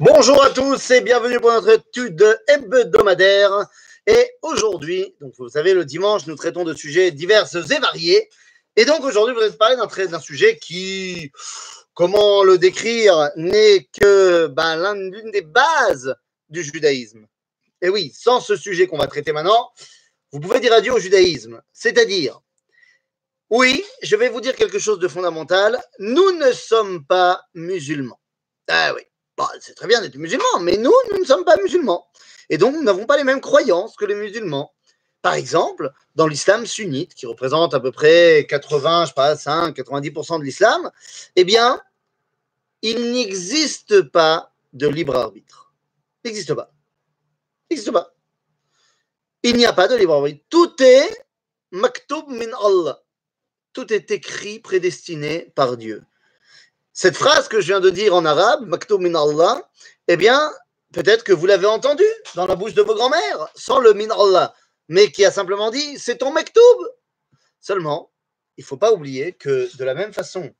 Bonjour 0.00 0.42
à 0.42 0.50
tous 0.50 0.90
et 0.90 1.00
bienvenue 1.00 1.38
pour 1.38 1.52
notre 1.52 1.70
étude 1.70 2.40
hebdomadaire. 2.48 3.66
Et 4.06 4.30
aujourd'hui, 4.42 5.14
donc 5.20 5.32
vous 5.38 5.48
savez, 5.48 5.74
le 5.74 5.84
dimanche, 5.84 6.26
nous 6.26 6.34
traitons 6.34 6.64
de 6.64 6.74
sujets 6.74 7.12
divers 7.12 7.46
et 7.54 7.78
variés. 7.78 8.28
Et 8.74 8.84
donc 8.84 9.04
aujourd'hui, 9.04 9.34
vous 9.34 9.40
allez 9.40 9.52
parler 9.52 9.76
d'un 9.76 10.18
sujet 10.18 10.58
qui, 10.58 11.30
comment 11.94 12.42
le 12.42 12.58
décrire, 12.58 13.30
n'est 13.36 13.88
que 14.00 14.48
ben, 14.48 14.94
l'une 14.94 15.30
des 15.30 15.42
bases 15.42 16.16
du 16.48 16.64
judaïsme. 16.64 17.26
Et 17.80 17.88
oui, 17.88 18.12
sans 18.14 18.40
ce 18.40 18.56
sujet 18.56 18.86
qu'on 18.86 18.98
va 18.98 19.06
traiter 19.06 19.32
maintenant, 19.32 19.70
vous 20.32 20.40
pouvez 20.40 20.58
dire 20.58 20.72
adieu 20.72 20.92
au 20.92 20.98
judaïsme. 20.98 21.62
C'est-à-dire, 21.72 22.40
oui, 23.52 23.84
je 24.02 24.16
vais 24.16 24.30
vous 24.30 24.40
dire 24.40 24.56
quelque 24.56 24.78
chose 24.78 24.98
de 24.98 25.08
fondamental. 25.08 25.78
Nous 25.98 26.32
ne 26.32 26.52
sommes 26.52 27.04
pas 27.04 27.42
musulmans. 27.52 28.18
Ah 28.66 28.94
oui. 28.94 29.02
Bah, 29.36 29.50
c'est 29.60 29.74
très 29.74 29.86
bien 29.86 30.00
d'être 30.00 30.16
musulman, 30.16 30.60
mais 30.62 30.78
nous, 30.78 30.94
nous 31.10 31.18
ne 31.18 31.24
sommes 31.26 31.44
pas 31.44 31.58
musulmans. 31.58 32.06
Et 32.48 32.56
donc, 32.56 32.74
nous 32.74 32.82
n'avons 32.82 33.04
pas 33.04 33.18
les 33.18 33.24
mêmes 33.24 33.42
croyances 33.42 33.94
que 33.94 34.06
les 34.06 34.14
musulmans. 34.14 34.72
Par 35.20 35.34
exemple, 35.34 35.92
dans 36.14 36.26
l'islam 36.28 36.64
sunnite, 36.64 37.12
qui 37.12 37.26
représente 37.26 37.74
à 37.74 37.80
peu 37.80 37.92
près 37.92 38.46
80, 38.48 39.02
je 39.02 39.08
sais 39.08 39.14
pas, 39.14 39.36
5, 39.36 39.76
90% 39.76 40.38
de 40.38 40.44
l'islam, 40.44 40.90
eh 41.36 41.44
bien, 41.44 41.78
il 42.80 43.12
n'existe 43.12 44.00
pas 44.00 44.54
de 44.72 44.88
libre 44.88 45.14
arbitre. 45.14 45.74
Il 46.24 46.28
n'existe 46.28 46.54
pas. 46.54 46.72
Il 47.68 47.74
n'existe 47.74 47.92
pas. 47.92 48.14
Il 49.42 49.58
n'y 49.58 49.66
a 49.66 49.74
pas 49.74 49.88
de 49.88 49.96
libre 49.96 50.14
arbitre. 50.14 50.42
Tout 50.48 50.82
est 50.82 51.10
maktub 51.70 52.28
min 52.28 52.50
Allah. 52.64 53.01
Tout 53.72 53.92
est 53.92 54.10
écrit, 54.10 54.58
prédestiné 54.58 55.50
par 55.54 55.76
Dieu. 55.76 56.04
Cette 56.92 57.16
phrase 57.16 57.48
que 57.48 57.60
je 57.60 57.68
viens 57.68 57.80
de 57.80 57.88
dire 57.88 58.14
en 58.14 58.24
arabe, 58.24 58.66
Maktoub 58.66 58.98
min 58.98 59.14
Allah, 59.14 59.66
eh 60.08 60.16
bien, 60.16 60.52
peut-être 60.92 61.24
que 61.24 61.32
vous 61.32 61.46
l'avez 61.46 61.66
entendu 61.66 62.04
dans 62.34 62.46
la 62.46 62.54
bouche 62.54 62.74
de 62.74 62.82
vos 62.82 62.94
grands-mères, 62.94 63.48
sans 63.54 63.80
le 63.80 63.94
min 63.94 64.10
Allah, 64.10 64.54
mais 64.88 65.10
qui 65.10 65.24
a 65.24 65.30
simplement 65.30 65.70
dit 65.70 65.98
c'est 65.98 66.18
ton 66.18 66.32
Maktoub. 66.32 66.86
Seulement, 67.60 68.12
il 68.58 68.62
ne 68.62 68.66
faut 68.66 68.76
pas 68.76 68.92
oublier 68.92 69.32
que 69.32 69.74
de 69.76 69.84
la 69.84 69.94
même 69.94 70.12
façon 70.12 70.52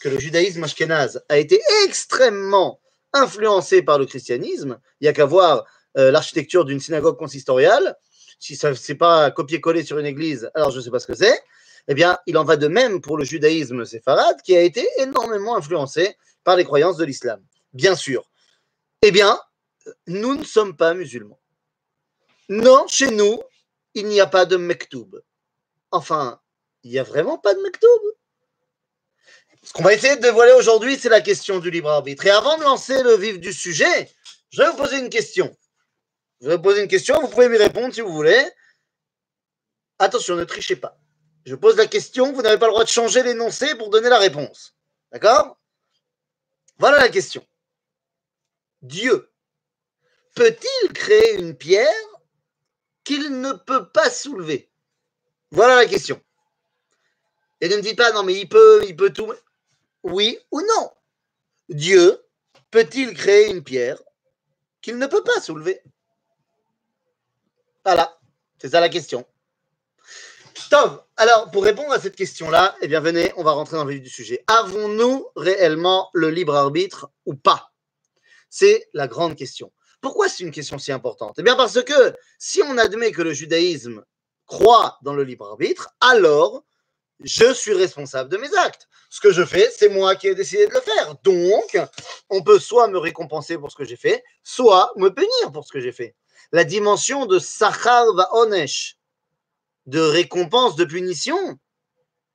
que 0.00 0.08
le 0.08 0.18
judaïsme 0.18 0.62
ashkénaze 0.62 1.24
a 1.28 1.38
été 1.38 1.60
extrêmement 1.84 2.80
influencé 3.12 3.82
par 3.82 3.98
le 3.98 4.06
christianisme, 4.06 4.78
il 5.00 5.04
n'y 5.04 5.08
a 5.08 5.12
qu'à 5.12 5.24
voir 5.24 5.64
euh, 5.98 6.12
l'architecture 6.12 6.64
d'une 6.64 6.78
synagogue 6.78 7.18
consistoriale. 7.18 7.96
Si 8.38 8.54
ce 8.54 8.68
n'est 8.68 8.98
pas 8.98 9.30
copier-coller 9.32 9.84
sur 9.84 9.98
une 9.98 10.06
église, 10.06 10.50
alors 10.54 10.70
je 10.70 10.78
ne 10.78 10.82
sais 10.82 10.90
pas 10.90 11.00
ce 11.00 11.08
que 11.08 11.14
c'est 11.14 11.42
eh 11.88 11.94
bien, 11.94 12.18
il 12.26 12.36
en 12.38 12.44
va 12.44 12.56
de 12.56 12.68
même 12.68 13.00
pour 13.00 13.16
le 13.16 13.24
judaïsme 13.24 13.84
séfarade 13.84 14.40
qui 14.42 14.56
a 14.56 14.62
été 14.62 14.86
énormément 14.98 15.56
influencé 15.56 16.16
par 16.44 16.56
les 16.56 16.64
croyances 16.64 16.96
de 16.96 17.04
l'islam. 17.04 17.42
Bien 17.72 17.94
sûr. 17.94 18.30
Eh 19.02 19.10
bien, 19.10 19.40
nous 20.06 20.34
ne 20.34 20.44
sommes 20.44 20.76
pas 20.76 20.94
musulmans. 20.94 21.40
Non, 22.48 22.86
chez 22.88 23.10
nous, 23.10 23.40
il 23.94 24.06
n'y 24.06 24.20
a 24.20 24.26
pas 24.26 24.44
de 24.44 24.56
mektoub. 24.56 25.22
Enfin, 25.90 26.40
il 26.82 26.90
n'y 26.90 26.98
a 26.98 27.02
vraiment 27.02 27.38
pas 27.38 27.54
de 27.54 27.60
mektoub. 27.60 28.02
Ce 29.62 29.72
qu'on 29.72 29.82
va 29.82 29.92
essayer 29.92 30.16
de 30.16 30.22
dévoiler 30.22 30.52
aujourd'hui, 30.52 30.96
c'est 30.98 31.08
la 31.08 31.20
question 31.20 31.58
du 31.58 31.70
libre 31.70 31.90
arbitre. 31.90 32.26
Et 32.26 32.30
avant 32.30 32.56
de 32.56 32.62
lancer 32.62 33.02
le 33.02 33.16
vif 33.16 33.38
du 33.38 33.52
sujet, 33.52 34.10
je 34.50 34.62
vais 34.62 34.70
vous 34.70 34.76
poser 34.76 34.98
une 34.98 35.10
question. 35.10 35.54
Je 36.40 36.48
vais 36.48 36.56
vous 36.56 36.62
poser 36.62 36.82
une 36.82 36.88
question, 36.88 37.20
vous 37.20 37.28
pouvez 37.28 37.48
m'y 37.48 37.58
répondre 37.58 37.92
si 37.92 38.00
vous 38.00 38.12
voulez. 38.12 38.42
Attention, 39.98 40.36
ne 40.36 40.44
trichez 40.44 40.76
pas. 40.76 40.98
Je 41.44 41.54
pose 41.54 41.76
la 41.76 41.86
question, 41.86 42.32
vous 42.32 42.42
n'avez 42.42 42.58
pas 42.58 42.66
le 42.66 42.72
droit 42.72 42.84
de 42.84 42.88
changer 42.88 43.22
l'énoncé 43.22 43.74
pour 43.74 43.90
donner 43.90 44.08
la 44.08 44.18
réponse. 44.18 44.76
D'accord? 45.12 45.58
Voilà 46.78 46.98
la 46.98 47.08
question. 47.08 47.46
Dieu 48.82 49.30
peut-il 50.34 50.92
créer 50.92 51.38
une 51.38 51.56
pierre 51.56 51.90
qu'il 53.04 53.40
ne 53.40 53.52
peut 53.52 53.88
pas 53.90 54.10
soulever? 54.10 54.70
Voilà 55.50 55.76
la 55.76 55.86
question. 55.86 56.22
Et 57.60 57.68
ne 57.68 57.76
me 57.76 57.82
dites 57.82 57.96
pas, 57.96 58.12
non, 58.12 58.22
mais 58.22 58.34
il 58.34 58.48
peut, 58.48 58.84
il 58.86 58.96
peut 58.96 59.12
tout. 59.12 59.32
Oui 60.02 60.38
ou 60.50 60.60
non? 60.60 60.92
Dieu 61.68 62.24
peut-il 62.70 63.14
créer 63.14 63.50
une 63.50 63.62
pierre 63.62 64.00
qu'il 64.80 64.96
ne 64.98 65.06
peut 65.06 65.24
pas 65.24 65.40
soulever? 65.40 65.82
Voilà, 67.84 68.18
c'est 68.58 68.70
ça 68.70 68.80
la 68.80 68.88
question. 68.88 69.26
Tom, 70.68 71.00
alors 71.16 71.50
pour 71.50 71.64
répondre 71.64 71.92
à 71.92 72.00
cette 72.00 72.16
question-là, 72.16 72.76
eh 72.82 72.88
bien 72.88 73.00
venez, 73.00 73.32
on 73.36 73.42
va 73.42 73.52
rentrer 73.52 73.76
dans 73.76 73.84
le 73.84 73.94
vif 73.94 74.02
du 74.02 74.10
sujet. 74.10 74.44
Avons-nous 74.46 75.26
réellement 75.36 76.10
le 76.12 76.30
libre 76.30 76.54
arbitre 76.54 77.10
ou 77.24 77.34
pas? 77.34 77.72
C'est 78.48 78.88
la 78.92 79.08
grande 79.08 79.36
question. 79.36 79.72
Pourquoi 80.00 80.28
c'est 80.28 80.42
une 80.42 80.50
question 80.50 80.78
si 80.78 80.92
importante? 80.92 81.36
Eh 81.38 81.42
bien 81.42 81.56
parce 81.56 81.82
que 81.82 82.14
si 82.38 82.62
on 82.62 82.78
admet 82.78 83.12
que 83.12 83.22
le 83.22 83.32
judaïsme 83.32 84.04
croit 84.46 84.98
dans 85.02 85.14
le 85.14 85.24
libre 85.24 85.46
arbitre, 85.46 85.90
alors 86.00 86.64
je 87.22 87.52
suis 87.52 87.74
responsable 87.74 88.30
de 88.30 88.36
mes 88.36 88.54
actes. 88.56 88.88
Ce 89.10 89.20
que 89.20 89.32
je 89.32 89.44
fais, 89.44 89.70
c'est 89.76 89.88
moi 89.88 90.14
qui 90.16 90.28
ai 90.28 90.34
décidé 90.34 90.66
de 90.66 90.72
le 90.72 90.80
faire. 90.80 91.14
Donc, 91.22 91.78
on 92.30 92.42
peut 92.42 92.58
soit 92.58 92.88
me 92.88 92.98
récompenser 92.98 93.58
pour 93.58 93.70
ce 93.70 93.76
que 93.76 93.84
j'ai 93.84 93.96
fait, 93.96 94.22
soit 94.42 94.92
me 94.96 95.10
punir 95.10 95.52
pour 95.52 95.66
ce 95.66 95.72
que 95.72 95.80
j'ai 95.80 95.92
fait. 95.92 96.14
La 96.52 96.64
dimension 96.64 97.26
de 97.26 97.38
Sachar 97.38 98.12
va 98.14 98.34
Onesh, 98.34 98.96
de 99.86 100.00
récompense, 100.00 100.76
de 100.76 100.84
punition, 100.84 101.58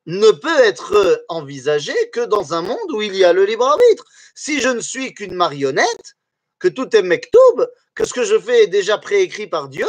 ne 0.06 0.32
peut 0.32 0.60
être 0.60 1.26
envisagé 1.30 1.94
que 2.12 2.26
dans 2.26 2.54
un 2.54 2.62
monde 2.62 2.92
où 2.92 3.02
il 3.02 3.16
y 3.16 3.24
a 3.24 3.34
le 3.34 3.46
libre 3.46 3.66
arbitre. 3.66 4.06
Si 4.36 4.62
je 4.62 4.70
ne 4.70 4.82
suis 4.82 5.14
qu'une 5.14 5.34
marionnette, 5.34 6.16
que 6.60 6.68
tout 6.68 6.96
est 6.96 7.02
mektoub, 7.02 7.68
que 7.96 8.06
ce 8.06 8.14
que 8.14 8.24
je 8.24 8.40
fais 8.40 8.64
est 8.64 8.68
déjà 8.68 8.98
préécrit 8.98 9.48
par 9.48 9.68
Dieu, 9.70 9.88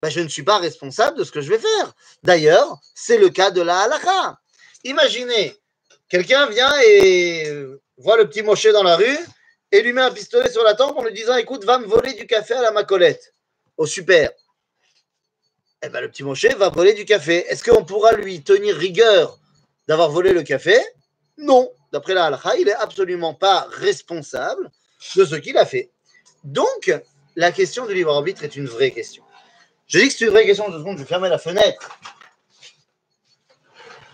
ben 0.00 0.08
je 0.08 0.20
ne 0.20 0.28
suis 0.28 0.42
pas 0.42 0.58
responsable 0.58 1.18
de 1.18 1.24
ce 1.24 1.30
que 1.30 1.40
je 1.40 1.50
vais 1.50 1.58
faire. 1.58 1.92
D'ailleurs, 2.22 2.78
c'est 2.94 3.18
le 3.18 3.28
cas 3.30 3.50
de 3.50 3.62
la 3.62 3.80
halakha. 3.80 4.38
Imaginez, 4.84 5.56
quelqu'un 6.08 6.46
vient 6.46 6.72
et 6.84 7.46
voit 7.98 8.16
le 8.16 8.28
petit 8.28 8.42
Moshe 8.42 8.66
dans 8.66 8.82
la 8.82 8.96
rue 8.96 9.18
et 9.70 9.82
lui 9.82 9.92
met 9.92 10.02
un 10.02 10.10
pistolet 10.10 10.50
sur 10.50 10.64
la 10.64 10.74
tempe 10.74 10.98
en 10.98 11.04
lui 11.04 11.12
disant 11.12 11.36
Écoute, 11.36 11.64
va 11.64 11.78
me 11.78 11.86
voler 11.86 12.14
du 12.14 12.26
café 12.26 12.54
à 12.54 12.62
la 12.62 12.72
macolette. 12.72 13.32
Au 13.76 13.86
super 13.86 14.30
eh 15.82 15.88
ben, 15.88 16.00
le 16.00 16.08
petit 16.08 16.22
Moshe 16.22 16.46
va 16.56 16.68
voler 16.68 16.94
du 16.94 17.04
café. 17.04 17.44
Est-ce 17.48 17.68
qu'on 17.68 17.84
pourra 17.84 18.12
lui 18.12 18.42
tenir 18.42 18.76
rigueur 18.76 19.38
d'avoir 19.88 20.10
volé 20.10 20.32
le 20.32 20.42
café? 20.42 20.78
Non. 21.38 21.72
D'après 21.92 22.14
la 22.14 22.26
halakha, 22.26 22.56
il 22.56 22.66
n'est 22.66 22.72
absolument 22.72 23.34
pas 23.34 23.66
responsable 23.70 24.70
de 25.16 25.24
ce 25.24 25.34
qu'il 25.34 25.58
a 25.58 25.66
fait. 25.66 25.90
Donc, 26.44 26.92
la 27.36 27.50
question 27.50 27.84
du 27.86 27.94
libre 27.94 28.14
arbitre 28.14 28.44
est 28.44 28.56
une 28.56 28.66
vraie 28.66 28.92
question. 28.92 29.24
Je 29.88 29.98
dis 29.98 30.08
que 30.08 30.14
c'est 30.14 30.24
une 30.24 30.30
vraie 30.30 30.46
question. 30.46 30.70
Deux 30.70 30.78
secondes, 30.78 30.98
je 30.98 31.02
vais 31.02 31.08
fermer 31.08 31.28
la 31.28 31.38
fenêtre. 31.38 31.98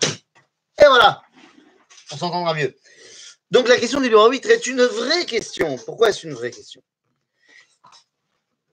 Et 0.03 0.87
voilà. 0.87 1.21
On 2.11 2.17
s'entendra 2.17 2.53
mieux. 2.55 2.75
Donc, 3.51 3.67
la 3.67 3.77
question 3.77 3.99
du 3.99 4.09
libre 4.09 4.21
arbitre 4.21 4.49
est 4.49 4.65
une 4.65 4.83
vraie 4.83 5.25
question. 5.25 5.77
Pourquoi 5.85 6.09
est-ce 6.09 6.25
une 6.25 6.33
vraie 6.33 6.51
question? 6.51 6.81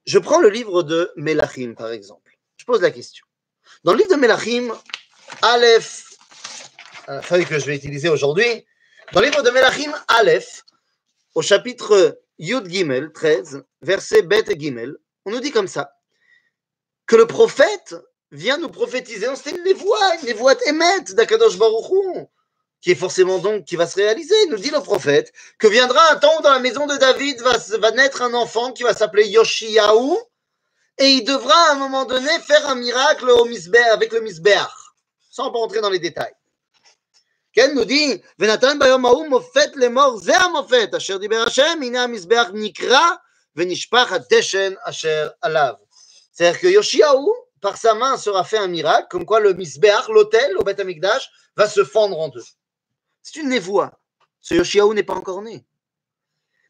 Je 0.06 0.18
prends 0.18 0.40
le 0.40 0.48
livre 0.48 0.82
de 0.82 1.12
Melachim, 1.16 1.74
par 1.76 1.90
exemple 1.90 2.25
pose 2.66 2.82
la 2.82 2.90
question. 2.90 3.24
Dans 3.84 3.92
le 3.92 3.98
livre 3.98 4.10
de 4.10 4.16
Melachim, 4.16 4.74
Aleph, 5.42 6.04
la 7.08 7.22
feuille 7.22 7.46
que 7.46 7.58
je 7.58 7.66
vais 7.66 7.76
utiliser 7.76 8.08
aujourd'hui, 8.08 8.66
dans 9.12 9.20
le 9.20 9.26
livre 9.26 9.42
de 9.42 9.50
Melachim, 9.50 9.92
Aleph, 10.08 10.64
au 11.34 11.42
chapitre 11.42 12.20
Yud 12.38 12.68
Gimel 12.68 13.12
13, 13.12 13.62
verset 13.82 14.22
Bet 14.22 14.44
et 14.48 14.58
Gimel, 14.58 14.96
on 15.24 15.30
nous 15.30 15.40
dit 15.40 15.52
comme 15.52 15.68
ça 15.68 15.92
que 17.06 17.16
le 17.16 17.26
prophète 17.26 17.94
vient 18.32 18.58
nous 18.58 18.68
prophétiser. 18.68 19.28
C'est 19.36 19.52
une 19.52 19.62
névoie, 19.62 20.16
une 20.20 20.26
névoie 20.26 20.54
émet 20.66 21.00
d'Akadosh 21.14 21.56
Baruch 21.56 22.28
qui 22.80 22.90
est 22.90 22.96
forcément 22.96 23.38
donc 23.38 23.64
qui 23.64 23.76
va 23.76 23.86
se 23.86 23.96
réaliser. 23.96 24.34
Nous 24.48 24.58
dit 24.58 24.70
le 24.70 24.80
prophète 24.80 25.32
que 25.58 25.68
viendra 25.68 26.12
un 26.12 26.16
temps 26.16 26.32
où 26.38 26.42
dans 26.42 26.52
la 26.52 26.58
maison 26.58 26.86
de 26.86 26.96
David 26.96 27.40
va, 27.40 27.56
va 27.78 27.90
naître 27.92 28.22
un 28.22 28.34
enfant 28.34 28.72
qui 28.72 28.82
va 28.82 28.92
s'appeler 28.92 29.28
Yoshiaou 29.28 30.18
et 30.97 31.09
il 31.09 31.23
devra 31.23 31.69
à 31.69 31.71
un 31.71 31.75
moment 31.75 32.05
donné 32.05 32.29
faire 32.39 32.67
un 32.69 32.75
miracle 32.75 33.29
au 33.29 33.47
avec 33.93 34.11
le 34.11 34.21
misbeach, 34.21 34.69
sans 35.29 35.51
pas 35.51 35.59
entrer 35.59 35.81
dans 35.81 35.89
les 35.89 35.99
détails. 35.99 36.33
Ken 37.53 37.75
nous 37.75 37.85
dit, 37.85 38.21
ונתן 38.39 38.79
ביום 38.79 39.05
ההוא 39.05 39.27
מופת 39.27 39.75
לאמור, 39.75 40.17
זה 40.17 40.37
המופת 40.37 40.89
אשר 40.97 41.17
דיבר 41.17 41.43
השם, 41.47 41.79
הנה 41.81 42.03
המזבח 42.03 42.47
נקרע 42.53 43.09
ונשפך 43.55 44.11
הדשן 44.11 44.73
אשר 44.83 45.29
עליו. 45.41 45.73
C'est-à-dire 46.33 46.59
que 46.59 46.67
Yoshiaou, 46.67 47.33
par 47.59 47.75
sa 47.77 47.93
main, 47.93 48.15
sera 48.17 48.45
fait 48.45 48.57
un 48.57 48.67
miracle, 48.67 49.07
comme 49.09 49.25
quoi 49.25 49.41
le 49.41 49.53
misbeach, 49.53 50.07
l'autel 50.07 50.57
au 50.57 50.63
Beth 50.63 50.79
Amikdash, 50.79 51.29
va 51.57 51.67
se 51.67 51.83
fendre 51.83 52.17
en 52.17 52.29
deux. 52.29 52.45
C'est 53.21 53.39
une 53.39 53.49
névoie. 53.49 53.99
Ce 54.39 54.53
Yoshiaou 54.53 54.93
n'est 54.93 55.03
pas 55.03 55.15
encore 55.15 55.41
né. 55.41 55.65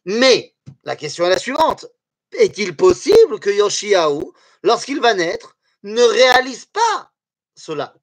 Mais 0.05 0.55
la 0.83 0.95
question 0.95 1.25
est 1.25 1.29
la 1.29 1.37
suivante 1.37 1.85
est-il 2.32 2.76
possible 2.76 3.40
que 3.40 3.50
Yoshiaou, 3.50 4.32
lorsqu'il 4.62 5.00
va 5.00 5.14
naître, 5.14 5.56
ne 5.82 6.02
réalise 6.02 6.66
pas 6.66 7.12
cela? 7.54 7.94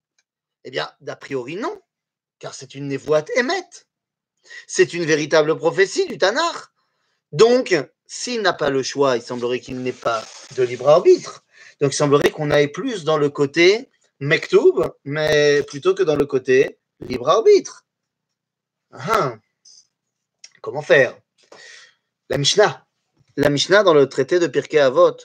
Eh 0.64 0.72
bien, 0.72 0.90
d'a 1.02 1.16
priori, 1.16 1.56
non, 1.56 1.82
car 2.40 2.54
c'est 2.54 2.76
une 2.76 2.88
névoite 2.88 3.30
émette. 3.36 3.88
C'est 4.68 4.94
une 4.94 5.06
véritable 5.06 5.58
prophétie 5.58 6.06
du 6.08 6.18
Tanakh. 6.18 6.56
Donc, 7.32 7.76
s'il 8.06 8.42
n'a 8.42 8.54
pas 8.54 8.70
le 8.70 8.84
choix, 8.84 9.18
il 9.18 9.22
semblerait 9.22 9.60
qu'il 9.60 9.82
n'ait 9.82 9.92
pas 9.92 10.24
de 10.56 10.64
libre 10.64 10.90
arbitre. 10.90 11.44
Donc, 11.82 11.94
il 11.94 11.96
semblerait 11.96 12.32
qu'on 12.32 12.52
aille 12.52 12.68
plus 12.68 13.04
dans 13.04 13.18
le 13.18 13.30
côté 13.30 13.90
Mektoub, 14.20 14.84
mais 15.04 15.64
plutôt 15.64 15.96
que 15.96 16.04
dans 16.04 16.16
le 16.16 16.26
côté 16.26 16.80
libre 17.00 17.30
arbitre. 17.30 17.86
Ah, 18.92 19.38
comment 20.62 20.82
faire? 20.82 21.18
La 22.30 22.38
Mishnah. 22.38 22.83
La 23.36 23.50
Mishnah, 23.50 23.84
dans 23.84 23.94
le 23.94 24.08
traité 24.08 24.40
de 24.40 24.48
Pirkei 24.48 24.80
Avot, 24.80 25.18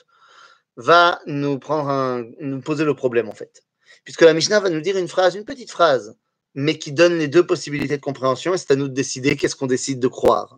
va 0.75 1.19
nous, 1.25 1.59
poser 1.59 2.85
le 2.85 2.93
problème, 2.95 3.29
en 3.29 3.33
fait. 3.33 3.63
Puisque 4.03 4.21
la 4.21 4.33
Mishnah 4.33 4.59
va 4.59 4.69
nous 4.69 4.81
dire 4.81 4.97
une 4.97 5.07
phrase, 5.07 5.35
une 5.35 5.45
petite 5.45 5.71
phrase, 5.71 6.15
mais 6.55 6.79
qui 6.79 6.91
donne 6.91 7.17
les 7.17 7.27
deux 7.27 7.45
possibilités 7.45 7.97
de 7.97 8.01
compréhension, 8.01 8.53
et 8.53 8.57
c'est 8.57 8.71
à 8.71 8.75
nous 8.75 8.87
de 8.87 8.93
décider 8.93 9.35
qu'est-ce 9.35 9.55
qu'on 9.55 9.67
décide 9.67 9.99
de 9.99 10.07
croire. 10.07 10.57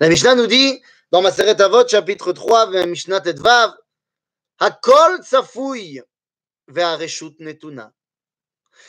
La 0.00 0.08
Mishnah 0.08 0.34
nous 0.34 0.46
dit, 0.46 0.82
dans 1.12 1.22
Maseret 1.22 1.60
Avot, 1.60 1.86
chapitre 1.86 2.32
3, 2.32 2.86
Mishnah 2.86 3.20
Tetvav, 3.20 3.74
Hakol 4.58 5.22
tsafouy 5.22 6.00
ve'areshut 6.66 7.36
netuna. 7.38 7.92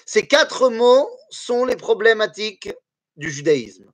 Ces 0.06 0.28
quatre 0.28 0.70
mots 0.70 1.10
sont 1.30 1.66
les 1.66 1.76
problématiques 1.76 2.72
du 3.18 3.30
judaïsme. 3.30 3.92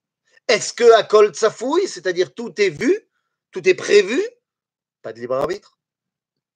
Est-ce 0.48 0.74
que 0.74 0.90
Hakol 0.94 1.34
tsafouy, 1.34 1.88
c'est-à-dire 1.88 2.34
tout 2.34 2.54
est 2.62 2.70
vu, 2.70 3.10
tout 3.56 3.70
est 3.70 3.74
prévu, 3.74 4.22
pas 5.02 5.14
de 5.14 5.20
libre 5.22 5.36
arbitre, 5.36 5.80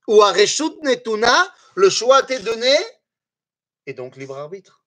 ou 0.06 0.22
Areshut 0.22 0.76
netuna, 0.82 1.50
le 1.76 1.90
choix 1.90 2.24
t'est 2.24 2.42
donné, 2.42 2.76
et 3.86 3.94
donc 3.94 4.18
libre 4.18 4.38
arbitre. 4.38 4.84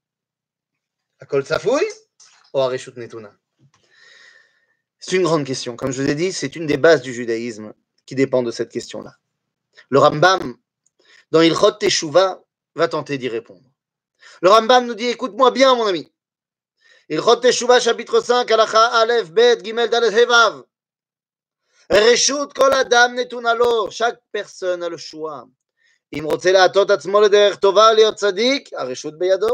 Hakol 1.20 1.42
tsafouy 1.42 1.82
ou 2.52 2.58
Areshut 2.58 2.98
netuna 2.98 3.34
c'est 4.98 5.16
une 5.16 5.22
grande 5.22 5.44
question. 5.44 5.74
Comme 5.74 5.90
je 5.90 6.00
vous 6.00 6.08
ai 6.08 6.14
dit, 6.14 6.32
c'est 6.32 6.54
une 6.54 6.66
des 6.66 6.76
bases 6.76 7.02
du 7.02 7.12
judaïsme 7.12 7.74
qui 8.06 8.14
dépend 8.14 8.44
de 8.44 8.52
cette 8.52 8.70
question-là. 8.70 9.16
Le 9.88 9.98
Rambam, 9.98 10.56
dans 11.32 11.40
Ilchot 11.40 11.72
Teshuvah, 11.72 12.40
va 12.76 12.88
tenter 12.88 13.18
d'y 13.18 13.28
répondre. 13.28 13.68
Le 14.42 14.50
Rambam 14.50 14.86
nous 14.86 14.94
dit 14.94 15.08
Écoute-moi 15.08 15.50
bien, 15.50 15.74
mon 15.74 15.86
ami. 15.86 16.12
Ilchot 17.08 17.36
Teshuvah, 17.36 17.80
chapitre 17.80 18.20
5, 18.20 18.48
Alacha 18.48 18.86
Aleph, 19.00 19.32
Bet, 19.32 19.64
Gimel, 19.64 19.90
Dalet, 19.90 20.12
Hevav. 20.12 20.62
Reshut 21.81 21.81
kol 21.81 21.81
adam 21.81 21.81
netunalo. 21.81 21.81
Chaque 23.89 24.19
personne 24.31 24.83
a 24.83 24.89
le 24.89 24.97
choix. 24.97 25.45
אם 26.13 26.23
רוצה 26.23 26.51
להטות 26.51 26.91
עצמו 26.91 27.21
לדרך 27.21 27.55
טובה 27.55 27.93
להיות 27.93 28.15
צדיק, 28.15 28.69
הרשות 28.73 29.17
בידו. 29.17 29.49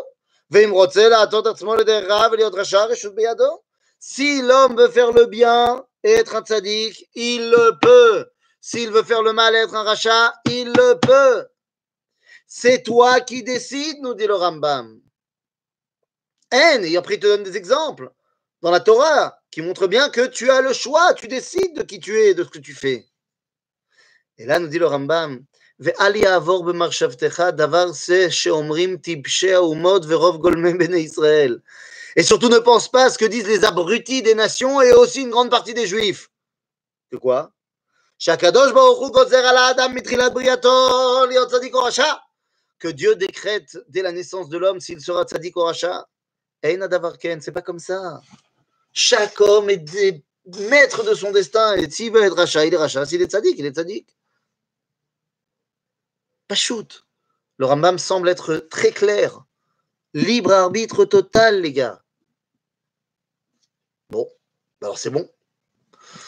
ואם 0.51 0.71
רוצה 0.71 1.09
להטות 1.09 1.47
עצמו 1.47 1.75
לדרך 1.75 2.09
רע 2.09 2.27
ולהיות 2.31 2.53
רשע, 2.55 2.81
הרשות 2.81 3.15
בידו. 3.15 3.59
Si 4.05 4.41
l'homme 4.41 4.75
veut 4.75 4.89
faire 4.89 5.13
le 5.13 5.27
bien 5.27 5.81
et 6.03 6.11
être 6.11 6.35
un 6.35 6.41
tzaddik, 6.41 7.09
il 7.15 7.49
le 7.49 7.79
peut. 7.79 8.29
S'il 8.59 8.91
veut 8.91 9.03
faire 9.03 9.21
le 9.21 9.31
mal 9.31 9.55
et 9.55 9.59
être 9.59 9.75
un 9.75 9.83
rachat, 9.83 10.33
il 10.45 10.73
le 10.73 10.99
peut. 10.99 11.47
C'est 12.45 12.83
toi 12.83 13.21
qui 13.21 13.43
décides, 13.43 14.01
nous 14.01 14.13
dit 14.13 14.27
le 14.27 14.35
Rambam. 14.35 14.99
En, 16.53 16.83
et 16.83 16.97
après 16.97 17.15
il 17.15 17.19
te 17.21 17.27
donne 17.27 17.43
des 17.43 17.55
exemples 17.55 18.11
dans 18.61 18.71
la 18.71 18.81
Torah 18.81 19.36
qui 19.51 19.61
montrent 19.61 19.87
bien 19.87 20.09
que 20.09 20.25
tu 20.27 20.49
as 20.49 20.61
le 20.61 20.73
choix, 20.73 21.13
tu 21.13 21.27
décides 21.27 21.75
de 21.75 21.83
qui 21.83 21.99
tu 21.99 22.19
es 22.19 22.29
et 22.31 22.33
de 22.33 22.43
ce 22.43 22.49
que 22.49 22.59
tu 22.59 22.73
fais. 22.73 23.07
Et 24.37 24.45
là, 24.45 24.59
nous 24.59 24.67
dit 24.67 24.79
le 24.79 24.87
Rambam, 24.87 25.43
ואל 25.79 26.15
יעבור 26.15 26.65
במחשבתך 26.65 27.43
דבר 27.55 27.91
זה 27.91 28.31
שאומרים 28.31 28.97
טיפשי 28.97 29.53
האומות 29.53 30.03
ורוב 30.07 30.37
גולמי 30.37 30.73
בני 30.73 30.97
ישראל. 30.97 31.59
Et 32.15 32.23
surtout 32.23 32.49
ne 32.49 32.59
pense 32.59 32.87
pas 32.89 33.05
à 33.05 33.09
ce 33.09 33.17
que 33.17 33.25
disent 33.25 33.47
les 33.47 33.65
abrutis 33.65 34.21
des 34.21 34.35
nations 34.35 34.81
et 34.81 34.93
aussi 34.93 35.21
une 35.21 35.31
grande 35.31 35.49
partie 35.49 35.73
des 35.73 35.87
juifs. 35.87 36.29
Que 37.11 37.17
quoi 37.17 37.51
Que 42.79 42.87
Dieu 42.87 43.15
décrète 43.15 43.77
dès 43.87 44.03
la 44.03 44.11
naissance 44.11 44.47
de 44.49 44.57
l'homme 44.59 44.79
s'il 44.79 45.01
sera 45.01 45.23
tzadik 45.23 45.57
ou 45.57 45.61
racha. 45.61 46.07
C'est 46.63 47.51
pas 47.51 47.63
comme 47.63 47.79
ça. 47.79 48.21
Chaque 48.92 49.40
homme 49.40 49.70
est 49.70 50.24
maître 50.70 51.04
de 51.04 51.14
son 51.14 51.30
destin 51.30 51.76
et 51.76 51.90
s'il 51.90 52.12
veut 52.12 52.22
être 52.22 52.36
racha, 52.36 52.64
il 52.64 52.74
est 52.74 52.78
racha. 52.78 53.04
S'il 53.06 53.22
est 53.22 53.30
tzadik, 53.30 53.56
il 53.58 53.66
est 53.66 53.74
tzadik. 53.74 54.16
Pas 56.48 56.54
shoot. 56.54 57.04
Le 57.58 57.66
Rambam 57.66 57.98
semble 57.98 58.28
être 58.28 58.56
très 58.70 58.92
clair. 58.92 59.44
Libre 60.14 60.52
arbitre 60.52 61.04
total, 61.04 61.60
les 61.60 61.72
gars. 61.72 62.02
Bon, 64.10 64.28
alors 64.80 64.98
c'est 64.98 65.10
bon. 65.10 65.28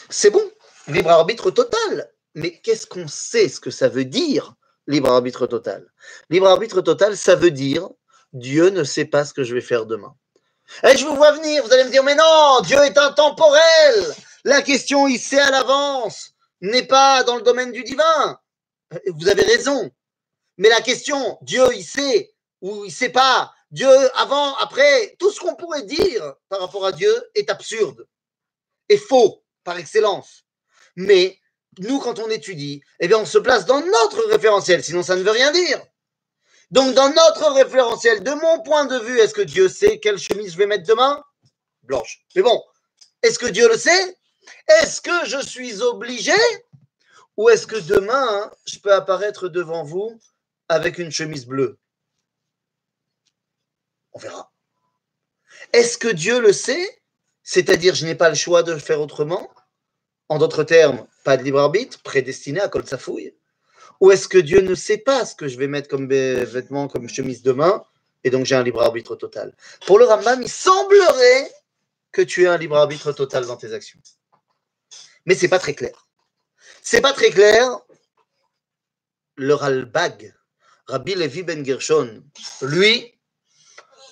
C'est 0.09 0.29
bon, 0.29 0.51
libre 0.87 1.09
arbitre 1.09 1.49
total. 1.49 2.13
Mais 2.35 2.59
qu'est-ce 2.61 2.85
qu'on 2.85 3.07
sait 3.07 3.49
ce 3.49 3.59
que 3.59 3.71
ça 3.71 3.89
veut 3.89 4.05
dire, 4.05 4.53
libre 4.87 5.09
arbitre 5.09 5.47
total? 5.47 5.91
Libre 6.29 6.47
arbitre 6.47 6.81
total, 6.81 7.17
ça 7.17 7.35
veut 7.35 7.51
dire 7.51 7.89
Dieu 8.33 8.69
ne 8.69 8.83
sait 8.83 9.05
pas 9.05 9.25
ce 9.25 9.33
que 9.33 9.43
je 9.43 9.55
vais 9.55 9.61
faire 9.61 9.85
demain. 9.85 10.15
Et 10.83 10.97
je 10.97 11.05
vous 11.05 11.15
vois 11.15 11.31
venir, 11.31 11.63
vous 11.63 11.73
allez 11.73 11.83
me 11.83 11.89
dire, 11.89 12.03
mais 12.03 12.15
non, 12.15 12.61
Dieu 12.61 12.79
est 12.83 12.97
intemporel. 12.97 14.15
La 14.43 14.61
question, 14.61 15.07
il 15.07 15.19
sait 15.19 15.39
à 15.39 15.51
l'avance, 15.51 16.31
n'est 16.61 16.87
pas 16.87 17.23
dans 17.23 17.35
le 17.35 17.41
domaine 17.41 17.71
du 17.71 17.83
divin. 17.83 18.39
Vous 19.15 19.29
avez 19.29 19.43
raison. 19.43 19.91
Mais 20.57 20.69
la 20.69 20.81
question, 20.81 21.37
Dieu, 21.41 21.63
il 21.73 21.83
sait 21.83 22.33
ou 22.61 22.85
il 22.85 22.91
sait 22.91 23.09
pas, 23.09 23.53
Dieu, 23.71 23.89
avant, 24.19 24.55
après, 24.57 25.15
tout 25.17 25.31
ce 25.31 25.39
qu'on 25.39 25.55
pourrait 25.55 25.83
dire 25.83 26.35
par 26.49 26.59
rapport 26.59 26.85
à 26.85 26.91
Dieu 26.91 27.13
est 27.35 27.49
absurde 27.49 28.05
et 28.89 28.97
faux 28.97 29.43
par 29.63 29.77
excellence. 29.77 30.43
Mais 30.95 31.39
nous, 31.79 31.99
quand 31.99 32.19
on 32.19 32.29
étudie, 32.29 32.81
eh 32.99 33.07
bien, 33.07 33.17
on 33.19 33.25
se 33.25 33.37
place 33.37 33.65
dans 33.65 33.79
notre 33.79 34.27
référentiel, 34.29 34.83
sinon 34.83 35.03
ça 35.03 35.15
ne 35.15 35.23
veut 35.23 35.31
rien 35.31 35.51
dire. 35.51 35.81
Donc, 36.71 36.95
dans 36.95 37.09
notre 37.09 37.51
référentiel, 37.51 38.23
de 38.23 38.31
mon 38.31 38.61
point 38.63 38.85
de 38.85 38.97
vue, 38.97 39.19
est-ce 39.19 39.33
que 39.33 39.41
Dieu 39.41 39.67
sait 39.67 39.99
quelle 39.99 40.17
chemise 40.17 40.53
je 40.53 40.57
vais 40.57 40.67
mettre 40.67 40.87
demain? 40.87 41.21
Blanche. 41.83 42.25
Mais 42.35 42.41
bon, 42.41 42.63
est-ce 43.21 43.37
que 43.37 43.47
Dieu 43.47 43.67
le 43.67 43.77
sait? 43.77 44.17
Est-ce 44.81 45.01
que 45.01 45.25
je 45.25 45.45
suis 45.45 45.81
obligé? 45.81 46.31
Ou 47.35 47.49
est-ce 47.49 47.67
que 47.67 47.75
demain, 47.75 48.51
je 48.65 48.79
peux 48.79 48.93
apparaître 48.93 49.49
devant 49.49 49.83
vous 49.83 50.17
avec 50.69 50.97
une 50.97 51.11
chemise 51.11 51.45
bleue? 51.45 51.77
On 54.13 54.19
verra. 54.19 54.51
Est-ce 55.73 55.97
que 55.97 56.07
Dieu 56.07 56.39
le 56.39 56.53
sait? 56.53 57.01
C'est-à-dire, 57.43 57.95
je 57.95 58.05
n'ai 58.05 58.15
pas 58.15 58.29
le 58.29 58.35
choix 58.35 58.63
de 58.63 58.77
faire 58.77 59.01
autrement? 59.01 59.49
En 60.29 60.37
d'autres 60.37 60.63
termes, 60.63 61.05
pas 61.25 61.35
de 61.35 61.43
libre 61.43 61.59
arbitre, 61.59 62.01
prédestiné 62.01 62.61
à 62.61 62.69
col 62.69 62.87
sa 62.87 62.97
fouille 62.97 63.35
Ou 64.01 64.11
est-ce 64.11 64.27
que 64.27 64.39
Dieu 64.39 64.61
ne 64.61 64.75
sait 64.75 64.97
pas 64.97 65.25
ce 65.25 65.35
que 65.35 65.47
je 65.47 65.57
vais 65.57 65.67
mettre 65.67 65.87
comme 65.87 66.09
vêtements, 66.09 66.87
comme 66.87 67.07
chemise 67.07 67.43
demain 67.43 67.85
et 68.23 68.29
donc 68.29 68.45
j'ai 68.45 68.55
un 68.55 68.63
libre 68.63 68.81
arbitre 68.81 69.15
total? 69.15 69.55
Pour 69.85 69.99
le 69.99 70.05
Rambam, 70.05 70.41
il 70.41 70.49
semblerait 70.49 71.51
que 72.11 72.23
tu 72.23 72.43
aies 72.43 72.47
un 72.47 72.57
libre 72.57 72.77
arbitre 72.77 73.11
total 73.13 73.45
dans 73.45 73.57
tes 73.57 73.73
actions. 73.73 73.99
Mais 75.25 75.35
c'est 75.35 75.47
pas 75.47 75.59
très 75.59 75.75
clair. 75.75 76.07
C'est 76.81 77.01
pas 77.01 77.13
très 77.13 77.29
clair. 77.29 77.79
Le 79.35 79.53
Ralbag, 79.53 80.33
Rabbi 80.87 81.15
Levi 81.15 81.43
Ben 81.43 81.63
Gershon, 81.63 82.23
lui, 82.63 83.13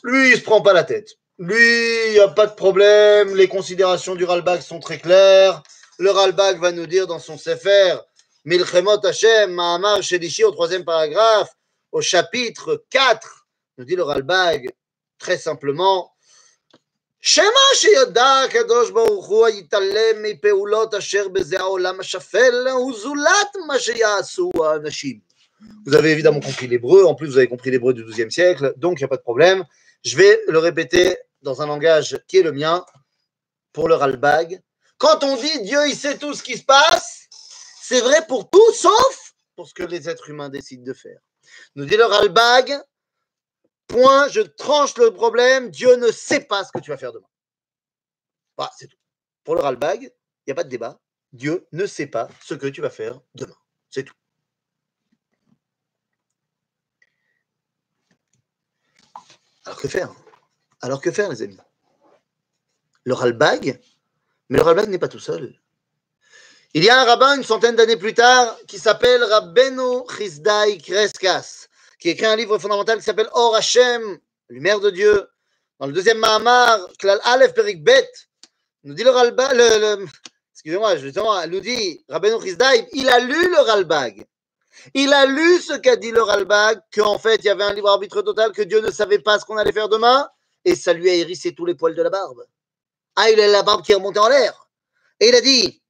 lui, 0.04 0.32
il 0.32 0.38
se 0.38 0.44
prend 0.44 0.62
pas 0.62 0.74
la 0.74 0.84
tête. 0.84 1.18
Lui, 1.40 2.08
il 2.08 2.14
n'y 2.14 2.20
a 2.20 2.28
pas 2.28 2.46
de 2.46 2.54
problème. 2.54 3.36
Les 3.36 3.48
considérations 3.48 4.16
du 4.16 4.24
Ralbag 4.24 4.62
sont 4.62 4.80
très 4.80 5.00
claires. 5.00 5.64
Le 5.98 6.12
Ralbag 6.12 6.60
va 6.60 6.72
nous 6.72 6.86
dire 6.86 7.08
dans 7.08 7.20
son 7.20 7.38
Sefer, 7.38 7.98
Milchemot 8.45 9.05
Hashem, 9.05 9.53
Mahamar 9.53 10.03
Shedishi, 10.03 10.45
au 10.45 10.51
troisième 10.51 10.85
paragraphe, 10.85 11.51
au 11.93 12.01
chapitre 12.01 12.85
4, 12.91 13.47
nous 13.79 13.85
dit 13.85 13.97
le 13.97 14.03
Ralbag, 14.03 14.71
très 15.19 15.39
simplement, 15.39 16.15
Shema 17.27 17.75
שידע 17.75 18.41
הקדוש 18.45 18.91
ברוך 18.91 19.27
הוא 19.27 19.47
היתעלם 19.47 20.23
מפעולות 20.23 20.95
אשר 20.95 21.29
בזה 21.29 21.61
העולם 21.61 22.01
השפל 22.01 22.69
הוא 22.69 22.95
זולת 22.99 23.57
מה 23.67 23.79
שיעשו 23.79 24.51
האנשים. 24.65 25.19
Vous 25.87 25.95
avez 25.95 26.11
évidemment 26.11 26.41
compris 26.41 26.67
l'hébreu, 26.67 27.07
en 27.07 27.15
plus 27.15 27.29
vous 27.29 27.39
avez 27.39 27.49
compris 27.49 27.71
l'hébreu 27.71 27.95
du 27.95 28.05
XIIe 28.05 28.31
siècle, 28.31 28.75
donc 28.77 29.01
il 29.01 29.03
n'y 29.03 29.07
a 29.07 29.09
pas 29.09 29.17
de 29.17 29.23
problème. 29.23 29.65
Je 30.05 30.17
vais 30.19 30.39
le 30.49 30.59
répéter 30.59 31.17
dans 31.41 31.63
un 31.63 31.67
langage 31.67 32.19
qui 32.29 32.37
est 32.37 32.43
le 32.43 32.53
mien 32.53 32.85
pour 33.73 33.89
le 33.89 33.95
Ralbag. 33.95 34.61
Quand 34.99 35.25
on 35.25 35.37
dit 35.37 35.63
Dieu, 35.63 35.81
il 35.89 35.97
sait 35.97 36.19
tout 36.19 36.35
ce 36.35 36.43
qui 36.43 36.59
se 36.59 36.65
passe, 36.65 37.18
c'est 37.90 38.02
vrai 38.02 38.24
pour 38.28 38.52
tout 38.52 38.72
sauf 38.74 39.34
pour 39.56 39.68
ce 39.68 39.74
que 39.74 39.82
les 39.82 40.08
êtres 40.08 40.30
humains 40.30 40.50
décident 40.50 40.84
de 40.84 40.94
faire. 40.94 41.20
Nous 41.74 41.86
dit 41.86 41.98
le 41.98 42.06
Ralbag, 42.06 42.80
point, 43.88 44.28
je 44.28 44.42
tranche 44.42 44.96
le 45.00 45.12
problème, 45.12 45.72
Dieu 45.72 45.96
ne 45.96 46.12
sait 46.12 46.42
pas 46.42 46.64
ce 46.64 46.72
que 46.72 46.78
tu 46.78 46.92
vas 46.92 46.98
faire 46.98 47.12
demain. 47.12 47.28
Voilà, 48.56 48.72
c'est 48.78 48.90
tout. 48.90 48.98
Pour 49.44 49.56
le 49.56 49.62
Ralbag, 49.62 50.04
il 50.04 50.12
n'y 50.46 50.52
a 50.52 50.56
pas 50.56 50.64
de 50.64 50.70
débat. 50.70 51.00
Dieu 51.34 51.68
ne 51.72 51.88
sait 51.88 52.06
pas 52.06 52.30
ce 52.44 52.54
que 52.54 52.68
tu 52.68 52.80
vas 52.80 52.92
faire 52.92 53.22
demain. 53.34 53.58
C'est 53.90 54.04
tout. 54.04 54.14
Alors 59.66 59.80
que 59.80 59.88
faire? 59.88 60.14
Alors 60.82 61.02
que 61.02 61.12
faire, 61.12 61.30
les 61.30 61.42
amis? 61.42 61.58
Le 63.04 63.16
Ralbag, 63.16 63.82
mais 64.50 64.60
le 64.60 64.64
Ralbag 64.64 64.90
n'est 64.90 65.00
pas 65.00 65.08
tout 65.08 65.18
seul. 65.18 65.59
Il 66.76 66.84
y 66.84 66.90
a 66.92 67.02
un 67.02 67.04
rabbin 67.04 67.36
une 67.36 67.44
centaine 67.44 67.76
d'années 67.76 67.98
plus 67.98 68.14
tard 68.14 68.56
qui 68.68 68.78
s'appelle 68.78 69.24
Rabbeno 69.24 70.06
Chizdai 70.08 70.78
Kreskas, 70.78 71.66
qui 71.98 72.10
écrit 72.10 72.28
un 72.28 72.36
livre 72.36 72.60
fondamental 72.60 73.00
qui 73.00 73.06
s'appelle 73.06 73.30
Or 73.32 73.56
Hashem, 73.56 74.20
lumière 74.50 74.80
de 74.80 74.92
Dieu. 74.92 75.28
Dans 75.80 75.88
le 75.88 75.94
deuxième 75.94 76.20
Mahamar, 76.20 76.88
Klal 77.00 77.20
Aleph 77.24 77.56
Perik 77.56 77.84
Bet, 77.84 78.08
nous 78.84 78.94
dit 78.94 79.04
le 79.04 79.10
Ralbag, 79.10 79.56
le, 79.56 80.06
excusez-moi, 80.54 80.98
justement, 80.98 81.44
nous 81.48 81.60
dit 81.60 82.06
Rabbeno 82.08 82.40
Chizdai, 82.40 82.88
il 82.94 83.10
a 83.10 83.20
lu 83.20 83.50
le 83.50 83.62
Ralbag. 83.62 84.28
Il 84.94 85.12
a 85.12 85.26
lu 85.26 85.60
ce 85.62 85.74
qu'a 85.74 85.96
dit 85.96 86.12
le 86.12 86.22
Ralbag, 86.22 86.82
qu'en 86.94 87.18
fait, 87.18 87.38
il 87.38 87.46
y 87.46 87.50
avait 87.50 87.64
un 87.64 87.74
libre 87.74 87.90
arbitre 87.90 88.22
total, 88.22 88.52
que 88.52 88.62
Dieu 88.62 88.80
ne 88.80 88.92
savait 88.92 89.18
pas 89.18 89.40
ce 89.40 89.46
qu'on 89.46 89.58
allait 89.58 89.72
faire 89.72 89.90
demain, 89.90 90.30
et 90.66 90.76
ça 90.76 90.94
lui 90.94 91.10
a 91.10 91.16
hérissé 91.16 91.56
tous 91.56 91.66
les 91.66 91.74
poils 91.74 91.96
de 91.96 92.04
la 92.04 92.12
barbe. 92.12 92.46
Ah, 93.16 93.32
il 93.32 93.40
a 93.40 93.48
la 93.48 93.64
barbe 93.64 93.84
qui 93.84 93.92
est 93.92 93.96
remontée 93.96 94.20
en 94.20 94.30
l'air. 94.30 94.70
Et 95.20 95.30
il 95.30 95.36
a 95.36 95.42
dit, 95.42 95.82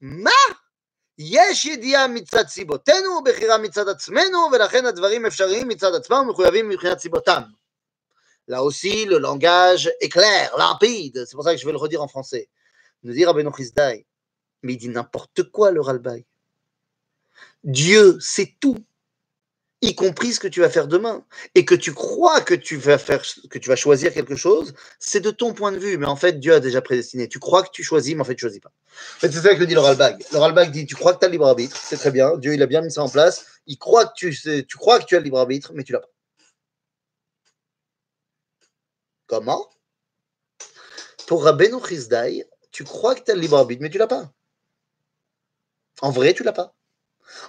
Ma 0.00 0.30
יש 1.18 1.64
ידיעה 1.64 2.08
מצד 2.08 2.46
סיבותינו 2.48 3.10
ובחירה 3.10 3.58
מצד 3.58 3.88
עצמנו, 3.88 4.38
ולכן 4.52 4.86
הדברים 4.86 5.26
אפשריים 5.26 5.68
מצד 5.68 5.94
עצמם 5.94 6.16
ומחויבים 6.16 6.68
מבחינת 6.68 6.98
סיבותם. 6.98 7.42
Là 8.46 8.62
aussi, 8.62 9.06
le 9.06 9.18
langage 9.18 9.90
est 10.02 10.10
clair, 10.10 10.54
limpide. 10.58 11.24
C'est 11.24 11.34
pour 11.34 11.44
ça 11.44 11.54
que 11.54 11.60
je 11.60 11.64
vais 11.64 11.72
le 11.72 11.78
redire 11.78 12.02
en 12.02 12.08
français. 12.08 12.50
Nous 13.02 13.14
dit 13.14 13.24
Rabbeinu 13.24 13.50
Chizdai, 13.56 14.04
mais 14.62 14.74
il 14.74 14.76
dit 14.76 14.90
n'importe 14.90 15.44
quoi 15.44 15.70
le 15.70 15.80
Ralbag. 15.80 16.24
Dieu 17.62 18.20
sait 18.20 18.54
tout, 18.60 18.76
y 19.81 19.95
compris 19.95 20.33
ce 20.33 20.39
que 20.39 20.47
tu 20.47 20.59
vas 20.59 20.69
faire 20.69 20.87
demain. 20.87 21.23
Et 21.55 21.65
que 21.65 21.75
tu 21.75 21.93
crois 21.93 22.41
que 22.41 22.53
tu 22.53 22.77
vas 22.77 22.97
faire, 22.97 23.23
que 23.49 23.59
tu 23.59 23.69
vas 23.69 23.75
choisir 23.75 24.13
quelque 24.13 24.35
chose, 24.35 24.73
c'est 24.99 25.21
de 25.21 25.31
ton 25.31 25.53
point 25.53 25.71
de 25.71 25.77
vue. 25.77 25.97
Mais 25.97 26.05
en 26.05 26.15
fait, 26.15 26.39
Dieu 26.39 26.53
a 26.53 26.59
déjà 26.59 26.81
prédestiné. 26.81 27.27
Tu 27.27 27.39
crois 27.39 27.63
que 27.63 27.69
tu 27.71 27.83
choisis, 27.83 28.15
mais 28.15 28.21
en 28.21 28.25
fait, 28.25 28.35
tu 28.35 28.41
choisis 28.41 28.59
pas. 28.59 28.71
C'est 29.21 29.31
ça 29.31 29.55
que 29.55 29.63
dit 29.63 29.73
le 29.73 29.79
Ralbag. 29.79 30.23
Le 30.31 30.37
Ralbag 30.37 30.71
dit, 30.71 30.85
tu 30.85 30.95
crois 30.95 31.13
que 31.13 31.19
tu 31.19 31.25
as 31.25 31.27
le 31.27 31.33
libre 31.33 31.47
arbitre, 31.47 31.77
c'est 31.77 31.97
très 31.97 32.11
bien. 32.11 32.37
Dieu, 32.37 32.53
il 32.53 32.61
a 32.61 32.65
bien 32.65 32.81
mis 32.81 32.91
ça 32.91 33.03
en 33.03 33.09
place. 33.09 33.45
Tu, 33.67 33.77
crois 33.77 34.05
que 34.07 35.05
tu 35.05 35.15
as 35.15 35.19
le 35.19 35.23
libre 35.23 35.39
arbitre, 35.39 35.71
mais 35.73 35.83
tu 35.83 35.93
l'as 35.93 35.99
pas. 35.99 36.09
Comment? 39.27 39.69
Pour 41.27 41.43
Rabbeinu 41.43 41.77
Chizdai, 41.87 42.45
tu 42.71 42.83
crois 42.83 43.13
que 43.13 43.23
tu 43.23 43.31
as 43.31 43.35
le 43.35 43.41
libre 43.41 43.57
arbitre, 43.57 43.81
mais 43.81 43.89
tu 43.89 43.99
l'as 43.99 44.07
pas. 44.07 44.33
En 46.01 46.11
vrai, 46.11 46.33
tu 46.33 46.43
l'as 46.43 46.53
pas. 46.53 46.73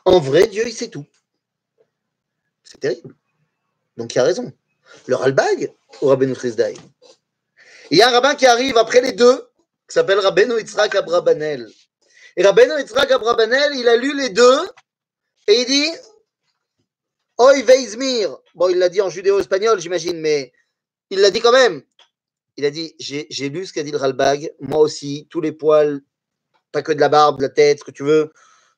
En 0.05 0.21
vrai, 0.21 0.47
Dieu, 0.47 0.65
il 0.67 0.75
sait 0.75 0.89
tout. 0.89 1.07
C'est 2.71 2.79
terrible. 2.79 3.17
Donc 3.97 4.15
il 4.15 4.19
a 4.21 4.23
raison. 4.23 4.53
Le 5.07 5.17
Ralbag 5.17 5.73
ou 6.01 6.07
Rabbeinu 6.07 6.37
Chizdai 6.37 6.75
Il 7.91 7.99
y 7.99 8.03
a 8.03 8.09
un 8.09 8.13
rabbin 8.13 8.37
qui 8.37 8.47
arrive 8.47 8.77
après 8.77 9.01
les 9.01 9.13
deux, 9.13 9.49
qui 9.89 9.95
s'appelle 9.95 10.21
Rabbeinu 10.21 10.57
Yitzhak 10.57 10.95
Abrabanel. 10.95 11.69
Et 12.37 12.45
Rabbeinu 12.45 12.79
Yitzhak 12.79 13.11
Abrabanel, 13.11 13.73
il 13.75 13.89
a 13.89 13.97
lu 13.97 14.17
les 14.17 14.29
deux, 14.29 14.61
et 15.49 15.63
il 15.63 15.67
dit 15.67 15.91
Oy 17.39 17.63
Veizmir. 17.63 18.37
Bon, 18.55 18.69
il 18.69 18.79
l'a 18.79 18.89
dit 18.89 19.01
en 19.01 19.11
judéo-espagnol, 19.11 19.81
j'imagine, 19.81 20.21
mais 20.21 20.53
il 21.11 21.21
l'a 21.21 21.31
dit 21.31 21.41
quand 21.41 21.53
même. 21.53 21.83
Il 22.57 22.65
a 22.65 22.71
dit 22.71 22.95
J'ai 23.01 23.49
lu 23.49 23.67
ce 23.67 23.73
qu'a 23.73 23.83
dit 23.83 23.91
le 23.91 23.99
Ralbag, 23.99 24.53
moi 24.61 24.79
aussi, 24.79 25.27
tous 25.29 25.41
les 25.41 25.53
poils, 25.53 26.03
pas 26.71 26.83
que 26.83 26.93
de 26.93 27.01
la 27.01 27.09
barbe, 27.09 27.39
de 27.39 27.43
la 27.43 27.49
tête, 27.49 27.81
ce 27.81 27.85
que 27.85 27.91
tu 27.91 28.05
veux, 28.05 28.33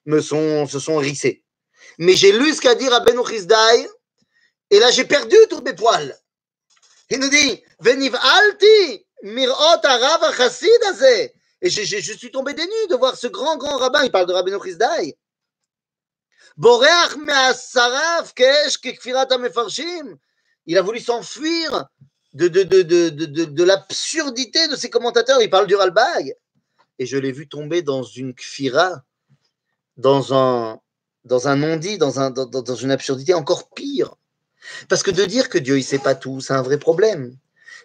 me 0.06 0.22
sont, 0.22 0.66
se 0.66 0.78
sont 0.78 0.98
hérissés. 0.98 1.44
Mais 1.98 2.14
j'ai 2.14 2.32
lu 2.32 2.52
ce 2.54 2.60
qu'a 2.60 2.74
dit 2.74 2.88
Rabbeinu 2.88 3.22
et 4.70 4.78
là 4.78 4.90
j'ai 4.90 5.04
perdu 5.04 5.36
tous 5.50 5.60
mes 5.60 5.74
poils. 5.74 6.16
Il 7.10 7.18
nous 7.18 7.28
dit 7.28 7.62
Veniv 7.80 8.16
alti 8.16 9.06
mirot 9.22 9.84
arav 9.84 10.34
chassid 10.34 10.70
Et 11.60 11.68
je, 11.68 11.82
je, 11.82 11.98
je, 11.98 12.12
suis 12.14 12.30
tombé 12.30 12.54
des 12.54 12.64
nues 12.64 12.88
de 12.88 12.96
voir 12.96 13.16
ce 13.16 13.26
grand, 13.26 13.56
grand 13.56 13.76
rabbin. 13.76 14.02
Il 14.04 14.10
parle 14.10 14.26
de 14.26 14.32
Rabbeinu 14.32 14.58
Chizdai. 14.62 15.16
Boreach 16.56 17.14
kesh 18.34 18.78
mefarshim. 19.38 20.16
Il 20.66 20.78
a 20.78 20.82
voulu 20.82 21.00
s'enfuir 21.00 21.86
de, 22.32 22.48
de, 22.48 22.62
de, 22.62 22.82
de, 22.82 23.08
de, 23.10 23.44
de 23.44 23.64
l'absurdité 23.64 24.68
de 24.68 24.76
ses 24.76 24.90
commentateurs. 24.90 25.42
Il 25.42 25.50
parle 25.50 25.66
du 25.66 25.74
Ralbag. 25.74 26.34
Et 26.98 27.06
je 27.06 27.16
l'ai 27.18 27.32
vu 27.32 27.48
tomber 27.48 27.82
dans 27.82 28.02
une 28.02 28.34
kfira, 28.34 29.02
dans 29.96 30.34
un, 30.34 30.80
dans 31.24 31.48
un 31.48 31.56
non-dit, 31.56 31.98
dans, 31.98 32.20
un, 32.20 32.30
dans, 32.30 32.46
dans, 32.46 32.74
une 32.74 32.90
absurdité 32.90 33.34
encore 33.34 33.70
pire. 33.70 34.14
Parce 34.88 35.02
que 35.02 35.10
de 35.10 35.24
dire 35.24 35.48
que 35.48 35.58
Dieu 35.58 35.76
ne 35.76 35.82
sait 35.82 35.98
pas 35.98 36.14
tout, 36.14 36.40
c'est 36.40 36.52
un 36.52 36.62
vrai 36.62 36.78
problème. 36.78 37.36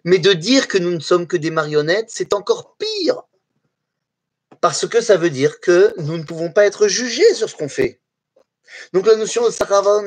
Mais 0.04 0.20
de 0.20 0.34
dire 0.34 0.68
que 0.68 0.78
nous 0.78 0.92
ne 0.92 1.00
sommes 1.00 1.28
que 1.28 1.38
des 1.38 1.52
marionnettes, 1.52 2.10
c'est 2.10 2.34
encore 2.34 2.76
pire. 2.78 3.24
Parce 4.62 4.88
que 4.88 5.02
ça 5.02 5.18
veut 5.18 5.30
dire 5.30 5.60
que 5.60 5.94
nous 5.98 6.18
ne 6.18 6.24
pouvons 6.24 6.52
pas 6.52 6.66
être 6.66 6.88
jugés 6.88 7.34
sur 7.34 7.50
ce 7.50 7.56
qu'on 7.56 7.70
fait. 7.70 8.00
Donc 8.94 9.06
la 9.06 9.16
notion 9.16 9.46
de 9.46 9.52
Saravan, 9.52 10.06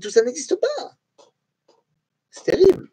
tout 0.00 0.10
ça 0.10 0.22
n'existe 0.22 0.56
pas. 0.56 0.92
C'est 2.30 2.44
terrible. 2.44 2.90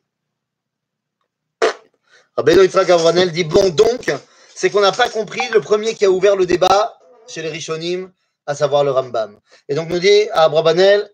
Rabbeinu 2.38 2.64
Yitzhak 2.64 2.90
Avranel 2.90 3.32
dit 3.32 3.44
bon 3.44 3.70
donc, 3.70 4.12
c'est 4.56 4.70
qu'on 4.70 4.82
n'a 4.82 4.92
pas 4.92 5.10
compris 5.10 5.42
le 5.54 5.62
premier 5.62 5.96
qui 5.96 6.06
a 6.06 6.12
ouvert 6.12 6.36
le 6.36 6.46
débat 6.46 6.98
chez 7.28 7.42
les 7.42 7.50
Rishonim, 7.50 8.12
à 8.46 8.56
savoir 8.56 8.84
le 8.84 8.92
Rambam. 8.92 9.40
Et 9.68 9.76
donc 9.76 9.90
nous 9.90 10.00
dit 10.00 10.30
à 10.32 10.44
Abrabanel. 10.44 11.10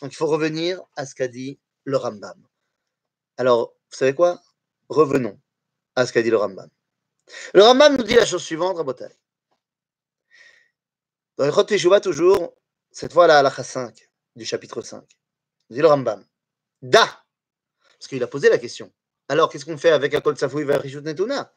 Donc 0.00 0.12
il 0.12 0.16
faut 0.16 0.26
revenir 0.26 0.80
à 0.96 1.06
ce 1.06 1.14
qu'a 1.14 1.28
dit 1.28 1.58
le 1.84 1.96
Rambam. 1.96 2.42
Alors, 3.36 3.74
vous 3.90 3.96
savez 3.96 4.14
quoi? 4.14 4.40
Revenons 4.88 5.40
à 5.96 6.06
ce 6.06 6.12
qu'a 6.12 6.22
dit 6.22 6.30
le 6.30 6.36
Rambam. 6.36 6.68
Le 7.54 7.62
Rambam 7.62 7.96
nous 7.96 8.04
dit 8.04 8.14
la 8.14 8.26
chose 8.26 8.42
suivante, 8.42 8.76
Rabotai. 8.76 9.08
Dans 11.36 11.46
le 11.46 11.52
Chot 11.52 11.64
Teshuvah, 11.64 12.00
toujours, 12.00 12.54
cette 12.90 13.12
fois 13.12 13.26
la 13.26 13.38
halakha 13.38 13.62
5 13.62 14.10
du 14.34 14.44
chapitre 14.44 14.82
5, 14.82 15.04
dit 15.70 15.80
le 15.80 15.86
Rambam. 15.86 16.24
Da 16.82 17.04
Parce 17.98 18.08
qu'il 18.08 18.22
a 18.22 18.26
posé 18.26 18.48
la 18.48 18.58
question. 18.58 18.92
Alors, 19.28 19.48
qu'est-ce 19.50 19.64
qu'on 19.64 19.78
fait 19.78 19.90
avec 19.90 20.14
Akol 20.14 20.36
Safoui 20.38 20.64
vers 20.64 20.80
Rishut 20.80 21.02
Netuna? 21.02 21.52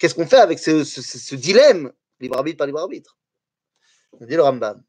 Qu'est-ce 0.00 0.14
qu'on 0.14 0.26
fait 0.26 0.38
avec 0.38 0.58
ce, 0.58 0.84
ce, 0.84 1.02
ce, 1.02 1.18
ce 1.18 1.34
dilemme 1.34 1.92
Libre 2.20 2.36
arbitre, 2.36 2.58
pas 2.58 2.66
libre 2.66 2.80
arbitre. 2.80 3.16
On 4.12 4.24
dit 4.24 4.36
le 4.36 4.42
Rambam. 4.42 4.82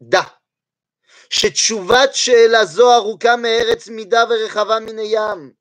Da. 0.00 0.38
שתשובת 1.30 2.14
שאלה 2.14 2.64
זו 2.64 2.94
ארוכה 2.94 3.36
מארץ 3.36 3.88
מידה 3.88 4.24
ורחבה 4.30 4.80
מן 4.80 4.98
הים. 4.98 5.52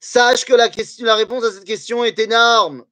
Sache 0.00 0.44
que 0.44 0.52
la, 0.54 0.68
question, 0.68 1.04
la 1.06 1.16
réponse 1.16 1.44
à 1.44 1.52
cette 1.52 1.64
question 1.64 2.04
est 2.04 2.18
énorme. 2.18 2.84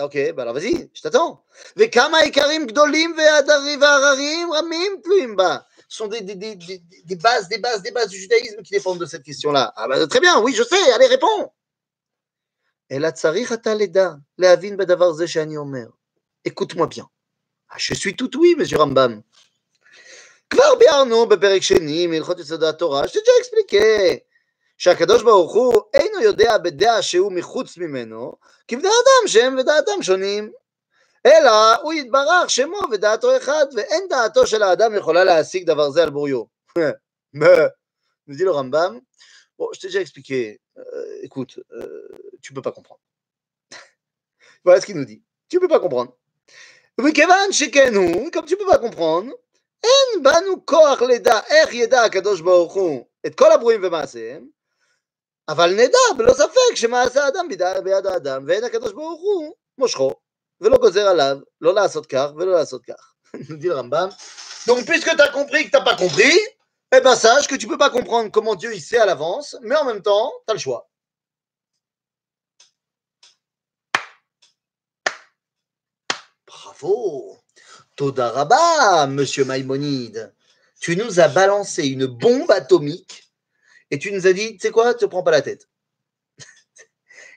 Ok, 0.00 0.16
bah 0.32 0.42
alors 0.42 0.54
vas-y, 0.54 0.90
je 0.94 1.02
t'attends. 1.02 1.44
וכמה 1.76 2.18
עיקרים 2.18 2.66
גדולים 2.66 3.16
והרריים 3.80 4.52
רמים 4.52 5.00
תלויים 5.02 5.36
בה. 5.36 5.58
Ce 5.88 5.96
sont 5.96 6.06
des, 6.06 6.20
des, 6.20 6.34
des, 6.34 6.56
des, 6.56 7.16
bases, 7.16 7.48
des 7.48 7.58
bases, 7.58 7.82
des 7.82 7.90
bases 7.90 8.08
du 8.08 8.18
judaïsme 8.18 8.62
qui 8.62 8.72
dépendent 8.72 9.00
de 9.00 9.06
cette 9.06 9.22
question-là. 9.22 9.72
Ah 9.76 9.88
bah 9.88 10.06
très 10.06 10.20
bien, 10.20 10.40
oui, 10.40 10.54
je 10.54 10.62
sais, 10.62 10.92
allez, 10.92 11.06
réponds. 11.06 11.52
אלא 12.93 13.11
צריך 13.11 13.53
אתה 13.53 13.73
לדע, 13.73 14.09
להבין 14.37 14.77
בדבר 14.77 15.11
זה 15.11 15.27
שאני 15.27 15.57
אומר. 15.57 15.85
écoute-moi 16.47 16.87
bien. 16.87 17.05
je 17.77 17.93
suis 17.95 18.15
tout 18.15 18.35
oui, 18.35 18.75
רמב"ם. 18.77 19.19
כבר 20.49 20.75
ביארנו 20.79 21.25
בפרק 21.25 21.61
שני 21.61 22.07
מהלכות 22.07 22.39
יסוד 22.39 22.63
התורה, 22.63 23.07
שתג'ה 23.07 23.31
אקספליקה, 23.39 23.85
שהקדוש 24.77 25.23
ברוך 25.23 25.53
הוא 25.53 25.81
אינו 25.93 26.21
יודע 26.21 26.57
בדעה 26.57 27.01
שהוא 27.01 27.31
מחוץ 27.31 27.77
ממנו, 27.77 28.33
כי 28.67 28.75
אדם 28.75 29.27
שהם 29.27 29.57
ודעתם 29.57 30.01
שונים. 30.01 30.51
אלא 31.25 31.75
הוא 31.81 31.93
יתברך 31.93 32.49
שמו 32.49 32.79
ודעתו 32.91 33.37
אחד, 33.37 33.65
ואין 33.75 34.07
דעתו 34.09 34.47
של 34.47 34.63
האדם 34.63 34.95
יכולה 34.95 35.23
להשיג 35.23 35.67
דבר 35.67 35.89
זה 35.89 36.03
על 36.03 36.09
בוריו. 36.09 36.43
nous 38.27 38.35
dit 38.35 38.43
le 38.43 38.51
Rambam, 38.51 39.01
bon, 39.57 39.67
je 39.73 39.79
t'ai 39.79 40.59
euh, 40.77 41.87
tu 42.42 42.52
ne 42.52 42.54
peux 42.56 42.62
pas 42.62 42.72
comprendre. 42.72 43.00
voilà 44.64 44.80
ce 44.80 44.86
qu'il 44.86 44.96
nous 44.96 45.04
dit. 45.04 45.22
Tu 45.48 45.56
ne 45.56 45.60
peux 45.60 45.68
pas 45.68 45.80
comprendre. 45.80 46.16
Oui, 46.98 47.12
Kevan, 47.12 47.52
Shekenu, 47.52 48.30
comme 48.30 48.44
tu 48.44 48.54
ne 48.54 48.58
peux 48.58 48.66
pas 48.66 48.78
comprendre, 48.78 49.32
En 49.84 50.20
banu 50.22 50.60
koach 50.64 51.00
leda, 51.00 51.40
איך 51.50 51.74
ידע 51.74 52.02
הקדוש 52.02 52.40
ברוך 52.40 52.74
הוא 52.74 53.04
את 53.26 53.34
כל 53.34 53.52
הברואים 53.52 53.80
ומעשיהם, 53.84 54.46
אבל 55.48 55.74
נדע 55.74 55.98
בלא 56.16 56.34
ספק 56.34 56.74
שמעשה 56.74 57.24
האדם 57.24 57.48
ביד 57.84 58.06
האדם, 58.06 58.44
ואין 58.46 58.64
הקדוש 58.64 58.92
ברוך 58.92 59.20
הוא 59.20 59.54
מושכו, 59.78 60.12
ולא 60.60 60.76
גוזר 60.76 61.08
עליו 61.08 61.38
לא 61.60 61.74
לעשות 61.74 62.06
כך 62.06 62.26
ולא 62.36 62.52
לעשות 62.52 62.84
כך. 62.84 63.14
dit 63.36 63.68
le 63.68 63.74
Rambam. 63.74 64.10
Donc, 64.66 64.84
puisque 64.86 65.14
tu 65.14 65.20
as 65.20 65.28
compris 65.28 65.66
que 65.66 65.70
tu 65.70 65.76
n'as 65.76 65.84
pas 65.84 65.96
compris, 65.96 66.38
eh 66.92 67.00
bien, 67.00 67.14
sache 67.14 67.46
que 67.46 67.56
tu 67.56 67.66
ne 67.66 67.72
peux 67.72 67.78
pas 67.78 67.90
comprendre 67.90 68.30
comment 68.30 68.54
Dieu 68.54 68.74
il 68.74 68.80
sait 68.80 68.98
à 68.98 69.06
l'avance, 69.06 69.56
mais 69.60 69.76
en 69.76 69.84
même 69.84 70.02
temps, 70.02 70.32
tu 70.46 70.50
as 70.50 70.54
le 70.54 70.60
choix. 70.60 70.88
Bravo 76.83 77.37
Todaraba, 77.95 79.07
monsieur 79.07 79.45
Maïmonide. 79.45 80.33
Tu 80.81 80.97
nous 80.97 81.21
as 81.21 81.29
balancé 81.29 81.87
une 81.87 82.07
bombe 82.07 82.51
atomique 82.51 83.31
et 83.89 83.97
tu 83.97 84.11
nous 84.11 84.27
as 84.27 84.33
dit, 84.33 84.53
tu 84.53 84.59
sais 84.59 84.71
quoi, 84.71 84.93
te 84.93 85.05
prends 85.05 85.23
pas 85.23 85.31
la 85.31 85.41
tête. 85.41 85.69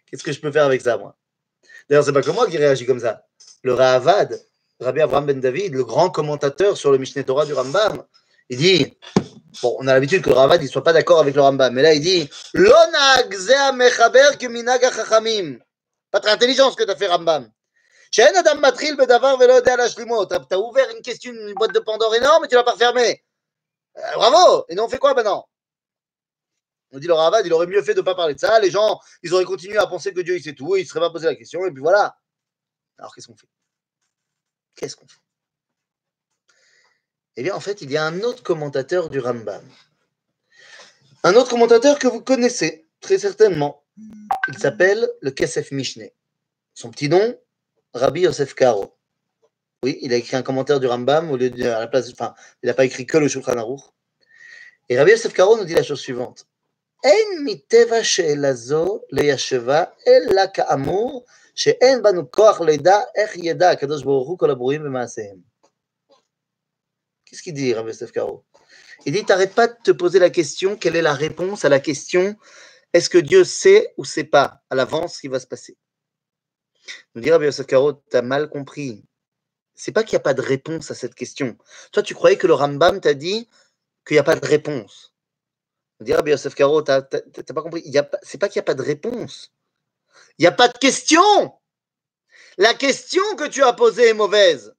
Qu'est-ce 0.07 0.25
que 0.25 0.33
je 0.33 0.41
peux 0.41 0.51
faire 0.51 0.65
avec 0.65 0.81
ça, 0.81 0.99
moi? 0.99 1.17
D'ailleurs, 1.89 2.05
c'est 2.05 2.13
pas 2.13 2.23
que 2.23 2.31
moi 2.31 2.49
qui 2.49 2.59
réagis 2.59 2.87
comme 2.87 2.99
ça. 2.99 3.25
Le 3.63 3.73
Rahavad, 3.73 4.45
Rabbi 4.81 5.01
Abraham 5.01 5.27
Ben 5.27 5.39
David, 5.39 5.75
le 5.75 5.85
grand 5.85 6.11
commentateur 6.11 6.77
sur 6.77 6.91
le 6.91 6.99
Mishneh 6.99 7.23
Torah 7.23 7.47
du 7.47 7.53
Rambam, 7.53 8.05
il 8.49 8.59
dit, 8.59 8.99
bon, 9.63 9.77
on 9.79 9.87
a 9.87 9.95
l'habitude 9.95 10.23
que 10.23 10.31
le 10.31 10.35
Ravad 10.35 10.61
ne 10.61 10.67
soit 10.67 10.83
pas 10.83 10.93
d'accord 10.93 11.21
avec 11.21 11.37
le 11.37 11.43
Rambam, 11.43 11.73
mais 11.73 11.83
là 11.83 11.95
il 11.95 12.01
dit, 12.01 12.29
L'onag 12.53 13.37
mechaber. 13.77 15.59
Pas 16.11 16.21
très 16.21 16.33
intelligent 16.33 16.73
ce 16.73 16.77
que 16.77 16.85
tu 16.85 16.91
as 16.91 16.97
fait 16.97 17.07
Rambam. 17.07 17.49
Adam 18.19 18.61
matril 18.61 18.97
bedavar 18.97 19.39
velo 19.39 19.61
Tu 19.61 20.55
as 20.55 20.59
ouvert 20.59 20.91
une 20.95 21.03
question, 21.03 21.33
une 21.33 21.55
boîte 21.55 21.75
de 21.75 21.81
Pandore 21.81 22.15
énorme 22.15 22.45
et 22.45 22.49
tu 22.49 22.55
l'as 22.55 22.65
pas 22.65 22.73
refermée. 22.73 23.25
Euh, 23.97 24.15
bravo 24.15 24.65
Et 24.69 24.75
nous 24.75 24.83
on 24.83 24.89
fait 24.89 24.99
quoi 24.99 25.15
maintenant? 25.15 25.49
On 26.93 26.99
dit 26.99 27.07
le 27.07 27.15
Ravad, 27.15 27.45
il 27.45 27.53
aurait 27.53 27.67
mieux 27.67 27.83
fait 27.83 27.95
de 27.95 28.01
ne 28.01 28.05
pas 28.05 28.15
parler 28.15 28.35
de 28.35 28.41
ça. 28.41 28.61
Les 28.61 28.71
gens, 28.71 29.01
ils 29.23 29.35
auraient 29.35 29.45
continué 29.45 29.77
à 29.77 29.87
penser 29.87 30.15
que 30.15 30.21
Dieu 30.21 30.37
il 30.37 30.43
sait 30.43 30.55
tout, 30.55 30.77
et 30.77 30.81
ils 30.81 30.85
ne 30.85 30.89
seraient 30.89 31.01
pas 31.01 31.11
posé 31.11 31.27
la 31.27 31.35
question, 31.35 31.67
et 31.67 31.71
puis 31.73 31.83
voilà. 31.83 32.17
Alors 32.99 33.15
qu'est-ce 33.15 33.27
qu'on 33.27 33.37
fait? 33.37 33.49
Qu'est-ce 34.77 34.97
qu'on 34.97 35.07
fait? 35.07 35.21
Eh 37.37 37.43
bien, 37.43 37.55
en 37.55 37.61
fait, 37.61 37.83
il 37.83 37.91
y 37.91 37.97
a 37.97 38.05
un 38.05 38.23
autre 38.23 38.43
commentateur 38.43 39.11
du 39.11 39.19
Rambam. 39.19 39.63
Un 41.23 41.35
autre 41.35 41.51
commentateur 41.51 41.99
que 41.99 42.07
vous 42.07 42.23
connaissez, 42.23 42.89
très 43.01 43.19
certainement. 43.19 43.85
Il 44.49 44.59
s'appelle 44.59 45.11
le 45.21 45.31
Kesef 45.31 45.71
Mishneh. 45.73 46.15
Son 46.73 46.91
petit 46.91 47.09
nom, 47.09 47.39
Rabbi 47.97 48.23
Yosef 48.23 48.55
Karo. 48.55 48.97
Oui, 49.83 49.99
il 50.03 50.13
a 50.13 50.17
écrit 50.17 50.37
un 50.37 50.43
commentaire 50.43 50.81
du 50.81 50.87
Rambam 50.87 51.31
au 51.31 51.37
lieu 51.37 51.51
de, 51.51 51.65
à 51.65 51.81
la 51.81 51.87
place, 51.87 52.11
enfin, 52.11 52.35
il 52.63 52.67
n'a 52.67 52.75
pas 52.75 52.85
écrit 52.85 53.07
que 53.07 53.19
le 53.19 53.29
Shulchan 53.29 53.57
Aruch. 53.57 53.81
Et 54.89 54.99
Rabbi 54.99 55.11
Yosef 55.13 55.33
Karo 55.33 55.57
nous 55.57 55.65
dit 55.65 55.75
la 55.75 55.83
chose 55.83 56.01
suivante. 56.01 56.47
En 57.05 57.11
kadosh. 63.77 64.05
Qu'est-ce 67.25 67.43
qu'il 67.43 67.55
dit, 67.55 67.75
Rabbi 67.75 67.89
Yosef 67.89 68.13
Karo? 68.13 68.45
Il 69.05 69.13
dit, 69.13 69.25
t'arrêtes 69.25 69.55
pas 69.55 69.69
de 69.69 69.77
te 69.83 69.91
poser 69.91 70.19
la 70.19 70.31
question, 70.31 70.77
quelle 70.77 70.97
est 70.97 71.03
la 71.03 71.15
réponse 71.15 71.65
à 71.65 71.69
la 71.69 71.81
question 71.81 72.37
est-ce 72.97 73.11
que 73.11 73.19
Dieu 73.19 73.45
sait 73.45 73.93
ou 73.99 74.07
sait 74.07 74.25
pas 74.25 74.63
à 74.71 74.75
l'avance 74.75 75.17
ce 75.17 75.21
qui 75.21 75.29
va 75.29 75.39
se 75.39 75.47
passer? 75.47 75.77
Nous 77.15 77.23
dit 77.23 77.31
Rabbi 77.31 77.47
Yosef 77.47 77.67
Karo, 77.67 77.93
t'as 77.93 78.23
mal 78.23 78.49
compris. 78.49 79.05
C'est 79.75 79.93
pas 79.93 80.05
qu'il 80.05 80.17
n'y 80.17 80.21
a 80.21 80.25
pas 80.25 80.35
de 80.35 80.43
réponse 80.43 80.91
à 80.91 80.95
cette 80.95 81.15
question. 81.15 81.57
Toi, 81.93 82.03
tu 82.03 82.15
croyais 82.15 82.39
que 82.39 82.47
le 82.47 82.55
Rambam 82.55 83.01
t'a 83.01 83.15
dit 83.15 83.49
qu'il 84.07 84.15
n'y 84.15 84.19
a 84.19 84.25
pas 84.25 84.37
de 84.37 84.47
réponse. 84.47 85.15
Nous 86.01 86.07
dit 86.07 86.15
Rabbi 86.15 86.31
Yosef 86.31 86.55
Karo, 86.55 86.83
t'as 86.83 87.03
pas 87.03 87.63
compris. 87.63 87.85
C'est 88.23 88.39
pas 88.39 88.49
qu'il 88.49 88.59
n'y 88.59 88.65
a 88.65 88.65
pas 88.65 88.75
de 88.75 88.83
réponse. 88.83 89.53
Il 90.39 90.43
n'y 90.43 90.47
a 90.47 90.53
pas 90.53 90.69
de 90.69 90.79
question. 90.79 91.53
La 92.59 92.75
question 92.75 93.23
que 93.37 93.49
tu 93.49 93.63
as 93.63 93.73
posée 93.75 94.09
est 94.09 94.15
mauvaise. 94.15 94.75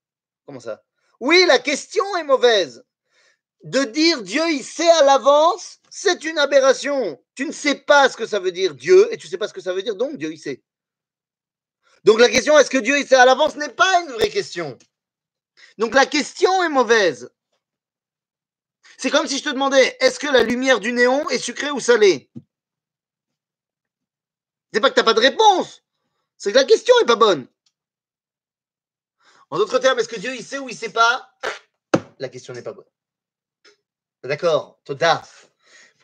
Comment 0.45 0.59
ça? 0.59 0.83
Oui, 1.19 1.45
la 1.47 1.59
question 1.59 2.03
est 2.17 2.23
mauvaise. 2.23 2.83
De 3.63 3.83
dire 3.83 4.21
Dieu, 4.21 4.43
il 4.49 4.63
sait 4.63 4.89
à 4.89 5.03
l'avance, 5.03 5.79
c'est 5.89 6.23
une 6.23 6.37
aberration. 6.37 7.21
Tu 7.35 7.45
ne 7.45 7.51
sais 7.51 7.75
pas 7.75 8.07
ce 8.09 8.17
que 8.17 8.25
ça 8.25 8.39
veut 8.39 8.51
dire 8.51 8.75
Dieu 8.75 9.11
et 9.11 9.17
tu 9.17 9.27
ne 9.27 9.31
sais 9.31 9.37
pas 9.37 9.47
ce 9.47 9.53
que 9.53 9.61
ça 9.61 9.73
veut 9.73 9.83
dire, 9.83 9.95
donc 9.95 10.17
Dieu, 10.17 10.31
il 10.31 10.37
sait. 10.37 10.63
Donc 12.03 12.19
la 12.19 12.29
question, 12.29 12.57
est-ce 12.57 12.69
que 12.69 12.77
Dieu, 12.77 13.03
sait 13.05 13.15
à 13.15 13.25
l'avance, 13.25 13.55
n'est 13.55 13.69
pas 13.69 14.01
une 14.01 14.11
vraie 14.13 14.29
question. 14.29 14.77
Donc 15.77 15.93
la 15.93 16.05
question 16.05 16.63
est 16.63 16.69
mauvaise. 16.69 17.29
C'est 18.97 19.11
comme 19.11 19.27
si 19.27 19.37
je 19.37 19.43
te 19.43 19.49
demandais, 19.49 19.95
est-ce 19.99 20.19
que 20.19 20.27
la 20.27 20.43
lumière 20.43 20.79
du 20.79 20.91
néon 20.91 21.29
est 21.29 21.37
sucrée 21.37 21.69
ou 21.69 21.79
salée? 21.79 22.31
C'est 24.73 24.81
pas 24.81 24.89
que 24.89 24.95
tu 24.95 24.99
n'as 24.99 25.05
pas 25.05 25.13
de 25.13 25.19
réponse. 25.19 25.83
C'est 26.37 26.51
que 26.51 26.57
la 26.57 26.65
question 26.65 26.93
n'est 26.99 27.05
pas 27.05 27.15
bonne. 27.15 27.47
En 29.49 29.57
d'autres 29.57 29.79
termes, 29.79 29.99
est-ce 29.99 30.09
que 30.09 30.19
Dieu 30.19 30.35
il 30.35 30.43
sait 30.43 30.59
ou 30.59 30.67
il 30.67 30.73
ne 30.73 30.77
sait 30.77 30.91
pas? 30.91 31.31
La 32.19 32.29
question 32.29 32.53
n'est 32.53 32.63
pas 32.63 32.73
bonne. 32.73 32.85
D'accord, 34.23 34.79
Toda. 34.83 35.21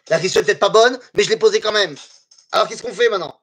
La 0.08 0.20
question 0.20 0.42
n'est 0.42 0.46
peut-être 0.46 0.60
pas 0.60 0.70
bonne, 0.70 1.00
mais 1.16 1.24
je 1.24 1.30
l'ai 1.30 1.38
posée 1.38 1.60
quand 1.60 1.72
même. 1.72 1.96
Alors 2.52 2.68
qu'est-ce 2.68 2.84
qu'on 2.84 2.94
fait 2.94 3.10
maintenant? 3.10 3.43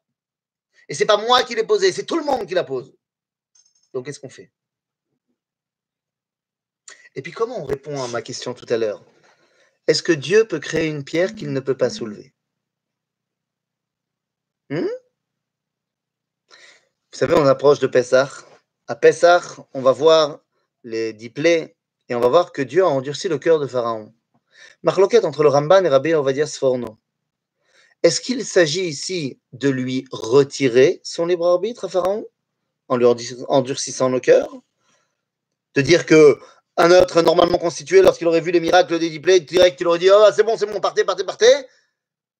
Et 0.90 0.94
c'est 0.94 1.06
pas 1.06 1.16
moi 1.16 1.44
qui 1.44 1.54
l'ai 1.54 1.64
posée, 1.64 1.92
c'est 1.92 2.04
tout 2.04 2.18
le 2.18 2.24
monde 2.24 2.46
qui 2.46 2.54
la 2.54 2.64
pose. 2.64 2.92
Donc 3.94 4.04
qu'est-ce 4.04 4.18
qu'on 4.18 4.28
fait? 4.28 4.52
Et 7.14 7.22
puis 7.22 7.30
comment 7.30 7.62
on 7.62 7.64
répond 7.64 8.02
à 8.02 8.08
ma 8.08 8.22
question 8.22 8.54
tout 8.54 8.66
à 8.68 8.76
l'heure? 8.76 9.02
Est-ce 9.86 10.02
que 10.02 10.12
Dieu 10.12 10.46
peut 10.46 10.58
créer 10.58 10.88
une 10.88 11.04
pierre 11.04 11.34
qu'il 11.36 11.52
ne 11.52 11.60
peut 11.60 11.76
pas 11.76 11.90
soulever? 11.90 12.34
Hmm? 14.68 14.86
Vous 17.12 17.18
savez, 17.18 17.34
on 17.34 17.46
approche 17.46 17.78
de 17.78 17.86
Pessah. 17.86 18.28
À 18.88 18.96
Pessah, 18.96 19.42
on 19.74 19.82
va 19.82 19.92
voir 19.92 20.40
les 20.82 21.12
dix 21.12 21.30
plaies 21.30 21.76
et 22.08 22.16
on 22.16 22.20
va 22.20 22.28
voir 22.28 22.52
que 22.52 22.62
Dieu 22.62 22.82
a 22.82 22.88
endurci 22.88 23.28
le 23.28 23.38
cœur 23.38 23.60
de 23.60 23.66
Pharaon. 23.66 24.12
Marloquette 24.82 25.24
entre 25.24 25.44
le 25.44 25.50
Ramban 25.50 25.84
et 25.84 25.88
Rabbi 25.88 26.14
Ovadia 26.14 26.46
Sforno. 26.46 26.98
Est-ce 28.02 28.20
qu'il 28.20 28.44
s'agit 28.44 28.86
ici 28.86 29.38
de 29.52 29.68
lui 29.68 30.06
retirer 30.10 31.00
son 31.04 31.26
libre 31.26 31.46
arbitre 31.46 31.84
à 31.84 31.88
Pharaon 31.88 32.26
en 32.88 32.96
lui 32.96 33.06
endurcissant 33.48 34.08
le 34.08 34.20
cœur 34.20 34.48
De 35.74 35.82
dire 35.82 36.06
que 36.06 36.38
un 36.76 36.90
autre 36.92 37.20
normalement 37.20 37.58
constitué, 37.58 38.00
lorsqu'il 38.00 38.26
aurait 38.26 38.40
vu 38.40 38.52
les 38.52 38.60
miracles 38.60 38.98
des 38.98 39.10
dix 39.10 39.20
direct, 39.40 39.80
il 39.80 39.86
aurait 39.86 39.98
dit 39.98 40.08
Oh, 40.10 40.26
c'est 40.34 40.42
bon, 40.42 40.56
c'est 40.56 40.66
bon, 40.66 40.80
partez, 40.80 41.04
partez, 41.04 41.24
partez. 41.24 41.52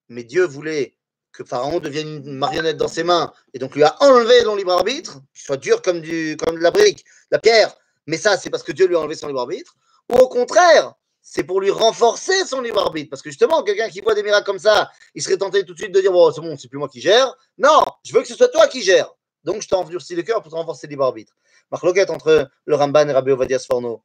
Mais 0.08 0.24
Dieu 0.24 0.44
voulait 0.44 0.96
que 1.32 1.44
Pharaon 1.44 1.78
devienne 1.78 2.22
une 2.26 2.36
marionnette 2.36 2.78
dans 2.78 2.88
ses 2.88 3.04
mains 3.04 3.32
et 3.54 3.58
donc 3.58 3.74
lui 3.76 3.82
a 3.84 3.96
enlevé 4.02 4.42
son 4.42 4.56
libre 4.56 4.72
arbitre, 4.72 5.20
qu'il 5.34 5.44
soit 5.44 5.56
dur 5.58 5.82
comme, 5.82 6.00
comme 6.36 6.56
de 6.56 6.62
la 6.62 6.70
brique, 6.70 7.04
la 7.30 7.38
pierre, 7.38 7.76
mais 8.06 8.16
ça 8.16 8.36
c'est 8.36 8.50
parce 8.50 8.62
que 8.62 8.72
Dieu 8.72 8.86
lui 8.86 8.96
a 8.96 9.00
enlevé 9.00 9.14
son 9.14 9.28
libre 9.28 9.40
arbitre, 9.40 9.76
ou 10.10 10.16
au 10.16 10.28
contraire, 10.28 10.94
c'est 11.22 11.44
pour 11.44 11.60
lui 11.60 11.70
renforcer 11.70 12.44
son 12.44 12.60
libre 12.60 12.80
arbitre, 12.80 13.10
parce 13.10 13.22
que 13.22 13.30
justement, 13.30 13.62
quelqu'un 13.62 13.88
qui 13.88 14.00
voit 14.00 14.14
des 14.14 14.22
miracles 14.22 14.46
comme 14.46 14.58
ça, 14.58 14.90
il 15.14 15.22
serait 15.22 15.36
tenté 15.36 15.64
tout 15.64 15.74
de 15.74 15.78
suite 15.78 15.92
de 15.92 16.00
dire, 16.00 16.12
bon, 16.12 16.32
c'est 16.32 16.40
bon, 16.40 16.56
c'est 16.56 16.68
plus 16.68 16.78
moi 16.78 16.88
qui 16.88 17.00
gère. 17.00 17.34
Non, 17.58 17.84
je 18.04 18.12
veux 18.12 18.22
que 18.22 18.28
ce 18.28 18.34
soit 18.34 18.48
toi 18.48 18.66
qui 18.68 18.82
gère. 18.82 19.12
Donc 19.44 19.62
je 19.62 19.68
t'endurcis 19.68 20.14
le 20.14 20.22
cœur 20.22 20.42
pour 20.42 20.50
te 20.50 20.56
renforcer 20.56 20.86
le 20.86 20.92
libre 20.92 21.04
arbitre. 21.04 21.34
Marloquette 21.70 22.10
entre 22.10 22.50
le 22.64 22.74
Ramban 22.74 23.08
et 23.08 23.12
Rabbi 23.12 23.30
Ovadia 23.30 23.58
Sforno. 23.58 24.02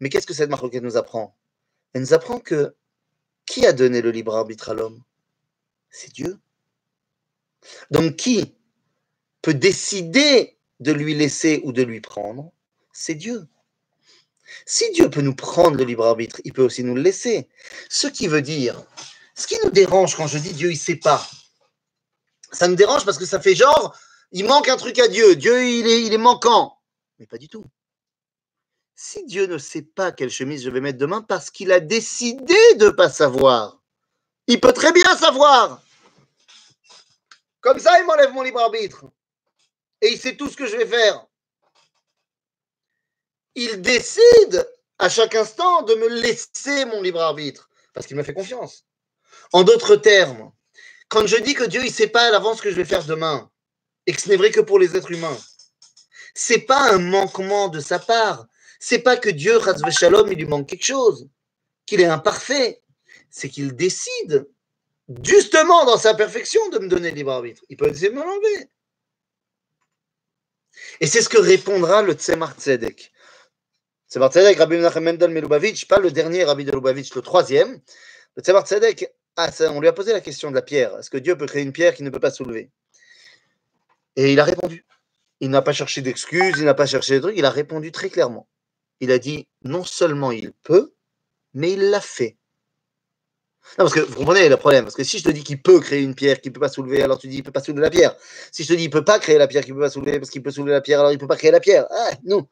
Mais 0.00 0.08
qu'est-ce 0.08 0.26
que 0.26 0.34
cette 0.34 0.50
marloquette 0.50 0.82
nous 0.82 0.96
apprend? 0.96 1.36
Elle 1.92 2.00
nous 2.00 2.14
apprend 2.14 2.40
que 2.40 2.74
qui 3.46 3.66
a 3.66 3.72
donné 3.72 4.02
le 4.02 4.10
libre 4.10 4.34
arbitre 4.34 4.70
à 4.70 4.74
l'homme? 4.74 5.02
C'est 5.90 6.12
Dieu. 6.12 6.38
Donc 7.90 8.16
qui 8.16 8.56
peut 9.42 9.54
décider 9.54 10.58
de 10.80 10.92
lui 10.92 11.14
laisser 11.14 11.60
ou 11.64 11.72
de 11.72 11.82
lui 11.82 12.00
prendre? 12.00 12.50
C'est 12.92 13.14
Dieu. 13.14 13.46
Si 14.66 14.90
Dieu 14.92 15.10
peut 15.10 15.20
nous 15.20 15.34
prendre 15.34 15.76
le 15.76 15.84
libre 15.84 16.06
arbitre, 16.06 16.40
il 16.44 16.52
peut 16.52 16.62
aussi 16.62 16.84
nous 16.84 16.94
le 16.94 17.02
laisser. 17.02 17.48
Ce 17.88 18.06
qui 18.06 18.26
veut 18.26 18.42
dire, 18.42 18.82
ce 19.34 19.46
qui 19.46 19.56
nous 19.64 19.70
dérange 19.70 20.16
quand 20.16 20.26
je 20.26 20.38
dis 20.38 20.52
Dieu, 20.52 20.70
il 20.70 20.76
sait 20.76 20.96
pas, 20.96 21.26
ça 22.52 22.68
nous 22.68 22.76
dérange 22.76 23.04
parce 23.04 23.18
que 23.18 23.26
ça 23.26 23.40
fait 23.40 23.54
genre, 23.54 23.96
il 24.30 24.44
manque 24.46 24.68
un 24.68 24.76
truc 24.76 24.98
à 24.98 25.08
Dieu, 25.08 25.36
Dieu, 25.36 25.66
il 25.66 25.86
est, 25.86 26.02
il 26.02 26.12
est 26.12 26.18
manquant. 26.18 26.78
Mais 27.18 27.26
pas 27.26 27.38
du 27.38 27.48
tout. 27.48 27.64
Si 28.94 29.24
Dieu 29.24 29.46
ne 29.46 29.58
sait 29.58 29.82
pas 29.82 30.12
quelle 30.12 30.30
chemise 30.30 30.62
je 30.62 30.70
vais 30.70 30.80
mettre 30.80 30.98
demain 30.98 31.22
parce 31.22 31.50
qu'il 31.50 31.72
a 31.72 31.80
décidé 31.80 32.56
de 32.76 32.86
ne 32.86 32.90
pas 32.90 33.08
savoir, 33.08 33.80
il 34.46 34.60
peut 34.60 34.72
très 34.72 34.92
bien 34.92 35.16
savoir. 35.16 35.82
Comme 37.60 37.78
ça, 37.78 37.98
il 38.00 38.06
m'enlève 38.06 38.32
mon 38.32 38.42
libre 38.42 38.60
arbitre. 38.60 39.06
Et 40.00 40.12
il 40.12 40.18
sait 40.18 40.36
tout 40.36 40.48
ce 40.48 40.56
que 40.56 40.66
je 40.66 40.76
vais 40.76 40.86
faire. 40.86 41.26
Il 43.54 43.82
décide 43.82 44.68
à 44.98 45.08
chaque 45.08 45.34
instant 45.34 45.82
de 45.82 45.94
me 45.94 46.08
laisser 46.08 46.84
mon 46.86 47.02
libre 47.02 47.20
arbitre 47.20 47.68
parce 47.92 48.06
qu'il 48.06 48.16
me 48.16 48.22
fait 48.22 48.34
confiance. 48.34 48.84
En 49.52 49.64
d'autres 49.64 49.96
termes, 49.96 50.52
quand 51.08 51.26
je 51.26 51.36
dis 51.36 51.54
que 51.54 51.64
Dieu 51.64 51.82
ne 51.82 51.90
sait 51.90 52.06
pas 52.06 52.28
à 52.28 52.30
l'avance 52.30 52.58
ce 52.58 52.62
que 52.62 52.70
je 52.70 52.76
vais 52.76 52.84
faire 52.84 53.04
demain 53.04 53.50
et 54.06 54.12
que 54.12 54.20
ce 54.20 54.28
n'est 54.28 54.36
vrai 54.36 54.50
que 54.50 54.60
pour 54.60 54.78
les 54.78 54.96
êtres 54.96 55.10
humains, 55.10 55.36
c'est 56.34 56.60
pas 56.60 56.92
un 56.92 56.98
manquement 56.98 57.68
de 57.68 57.80
sa 57.80 57.98
part. 57.98 58.46
C'est 58.80 59.00
pas 59.00 59.16
que 59.16 59.28
Dieu, 59.28 59.58
Shalom, 59.90 60.32
il 60.32 60.38
lui 60.38 60.46
manque 60.46 60.68
quelque 60.68 60.86
chose, 60.86 61.28
qu'il 61.86 62.00
est 62.00 62.06
imparfait. 62.06 62.82
C'est 63.30 63.48
qu'il 63.48 63.76
décide 63.76 64.48
justement 65.22 65.84
dans 65.84 65.98
sa 65.98 66.14
perfection, 66.14 66.66
de 66.70 66.78
me 66.78 66.88
donner 66.88 67.10
libre 67.10 67.32
arbitre. 67.32 67.62
Il 67.68 67.76
peut 67.76 67.88
essayer 67.88 68.08
de 68.08 68.14
me 68.14 68.24
l'enlever. 68.24 68.68
Et 71.00 71.06
c'est 71.06 71.22
ce 71.22 71.28
que 71.28 71.38
répondra 71.38 72.02
le 72.02 72.14
Tzemar 72.14 72.54
Tzedek. 72.58 73.12
Tzemar 74.12 74.30
Tzedek, 74.30 74.58
Rabbi 74.58 74.76
Menachem 74.76 75.04
Mendel 75.04 75.30
Melubavitch, 75.30 75.88
pas 75.88 75.98
le 75.98 76.10
dernier 76.10 76.44
Rabbi 76.44 76.66
de 76.66 76.72
Lubavitch, 76.72 77.14
le 77.14 77.22
troisième. 77.22 77.80
Le 78.36 78.42
Tzemar 78.42 78.66
ah, 79.36 79.50
on 79.70 79.80
lui 79.80 79.88
a 79.88 79.94
posé 79.94 80.12
la 80.12 80.20
question 80.20 80.50
de 80.50 80.54
la 80.54 80.60
pierre. 80.60 80.98
Est-ce 80.98 81.08
que 81.08 81.16
Dieu 81.16 81.34
peut 81.38 81.46
créer 81.46 81.62
une 81.62 81.72
pierre 81.72 81.94
qui 81.94 82.02
ne 82.02 82.10
peut 82.10 82.20
pas 82.20 82.30
soulever? 82.30 82.70
Et 84.16 84.34
il 84.34 84.38
a 84.38 84.44
répondu. 84.44 84.84
Il 85.40 85.48
n'a 85.48 85.62
pas 85.62 85.72
cherché 85.72 86.02
d'excuses, 86.02 86.56
il 86.58 86.66
n'a 86.66 86.74
pas 86.74 86.84
cherché 86.84 87.14
de 87.14 87.20
trucs, 87.20 87.38
il 87.38 87.46
a 87.46 87.50
répondu 87.50 87.90
très 87.90 88.10
clairement. 88.10 88.46
Il 89.00 89.10
a 89.12 89.18
dit 89.18 89.48
non 89.64 89.82
seulement 89.82 90.30
il 90.30 90.52
peut, 90.62 90.92
mais 91.54 91.72
il 91.72 91.88
l'a 91.88 92.02
fait. 92.02 92.36
Non, 93.78 93.86
parce 93.86 93.94
que 93.94 94.00
vous 94.00 94.14
comprenez 94.14 94.46
le 94.50 94.58
problème. 94.58 94.84
Parce 94.84 94.94
que 94.94 95.04
si 95.04 95.20
je 95.20 95.24
te 95.24 95.30
dis 95.30 95.42
qu'il 95.42 95.62
peut 95.62 95.80
créer 95.80 96.02
une 96.02 96.14
pierre 96.14 96.38
qu'il 96.42 96.50
ne 96.50 96.54
peut 96.54 96.60
pas 96.60 96.68
soulever, 96.68 97.02
alors 97.02 97.18
tu 97.18 97.28
dis 97.28 97.36
qu'il 97.36 97.44
ne 97.44 97.46
peut 97.46 97.52
pas 97.52 97.62
soulever 97.62 97.80
la 97.80 97.90
pierre. 97.90 98.14
Si 98.52 98.62
je 98.62 98.68
te 98.68 98.74
dis 98.74 98.80
qu'il 98.80 98.88
ne 98.88 98.92
peut 98.92 99.04
pas 99.06 99.18
créer 99.18 99.38
la 99.38 99.48
pierre 99.48 99.64
qu'il 99.64 99.72
ne 99.72 99.78
peut 99.78 99.86
pas 99.86 99.90
soulever 99.90 100.18
parce 100.18 100.28
qu'il 100.28 100.42
peut 100.42 100.50
soulever 100.50 100.72
la 100.72 100.82
pierre, 100.82 101.00
alors 101.00 101.12
il 101.12 101.14
ne 101.14 101.20
peut 101.20 101.26
pas 101.26 101.36
créer 101.36 101.50
la 101.50 101.60
pierre. 101.60 101.86
Ah, 101.90 102.10
non. 102.24 102.46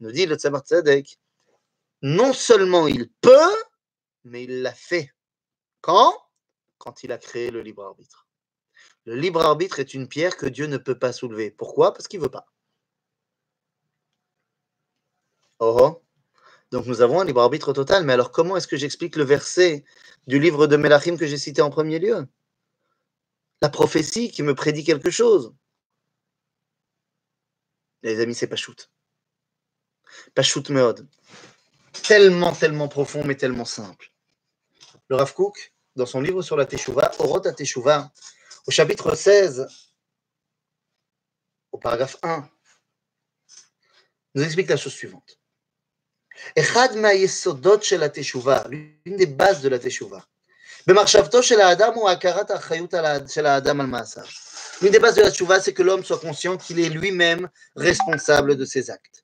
Nous 0.00 0.12
dit 0.12 0.26
le 0.26 0.36
Tzemar. 0.36 0.62
Non 2.02 2.32
seulement 2.32 2.86
il 2.86 3.10
peut, 3.20 3.54
mais 4.24 4.44
il 4.44 4.62
l'a 4.62 4.74
fait. 4.74 5.10
Quand? 5.80 6.14
Quand 6.78 7.02
il 7.02 7.12
a 7.12 7.18
créé 7.18 7.50
le 7.50 7.62
libre 7.62 7.84
arbitre. 7.84 8.26
Le 9.04 9.16
libre 9.16 9.42
arbitre 9.42 9.80
est 9.80 9.94
une 9.94 10.08
pierre 10.08 10.36
que 10.36 10.46
Dieu 10.46 10.66
ne 10.66 10.78
peut 10.78 10.98
pas 10.98 11.12
soulever. 11.12 11.50
Pourquoi? 11.50 11.92
Parce 11.92 12.08
qu'il 12.08 12.20
ne 12.20 12.24
veut 12.24 12.30
pas. 12.30 12.46
Oh, 15.58 15.76
oh. 15.80 16.02
Donc 16.70 16.86
nous 16.86 17.02
avons 17.02 17.20
un 17.20 17.24
libre 17.24 17.42
arbitre 17.42 17.72
total. 17.72 18.04
Mais 18.04 18.12
alors 18.14 18.32
comment 18.32 18.56
est-ce 18.56 18.66
que 18.66 18.76
j'explique 18.76 19.16
le 19.16 19.24
verset 19.24 19.84
du 20.26 20.38
livre 20.40 20.66
de 20.66 20.76
Melachim 20.76 21.16
que 21.16 21.26
j'ai 21.26 21.38
cité 21.38 21.62
en 21.62 21.70
premier 21.70 21.98
lieu? 21.98 22.26
La 23.62 23.68
prophétie 23.70 24.30
qui 24.30 24.42
me 24.42 24.54
prédit 24.54 24.84
quelque 24.84 25.10
chose. 25.10 25.54
Les 28.02 28.20
amis, 28.20 28.34
c'est 28.34 28.48
pas 28.48 28.56
shoot. 28.56 28.90
Pachout 30.34 30.64
Tellement, 32.02 32.52
tellement 32.52 32.88
profond, 32.88 33.22
mais 33.24 33.36
tellement 33.36 33.64
simple. 33.64 34.12
Le 35.08 35.16
Rav 35.16 35.32
Kook, 35.32 35.72
dans 35.96 36.06
son 36.06 36.20
livre 36.20 36.42
sur 36.42 36.56
la 36.56 36.66
Teshuvah, 36.66 37.12
Orot 37.18 37.40
Teshuvah, 37.40 38.10
au 38.66 38.70
chapitre 38.70 39.14
16, 39.14 39.66
au 41.72 41.78
paragraphe 41.78 42.16
1, 42.22 42.48
nous 44.34 44.42
explique 44.42 44.68
la 44.68 44.76
chose 44.76 44.92
suivante. 44.92 45.38
L'une 48.70 49.16
des 49.16 49.26
bases 49.26 49.60
de 49.60 49.68
la 49.68 49.78
Teshuvah. 49.78 50.26
L'une 50.86 50.96
des 54.92 54.98
bases 54.98 55.14
de 55.14 55.22
la 55.22 55.30
Teshuvah, 55.30 55.60
c'est 55.60 55.72
que 55.72 55.82
l'homme 55.82 56.04
soit 56.04 56.18
conscient 56.18 56.56
qu'il 56.56 56.80
est 56.80 56.88
lui-même 56.88 57.48
responsable 57.76 58.56
de 58.56 58.64
ses 58.64 58.90
actes. 58.90 59.23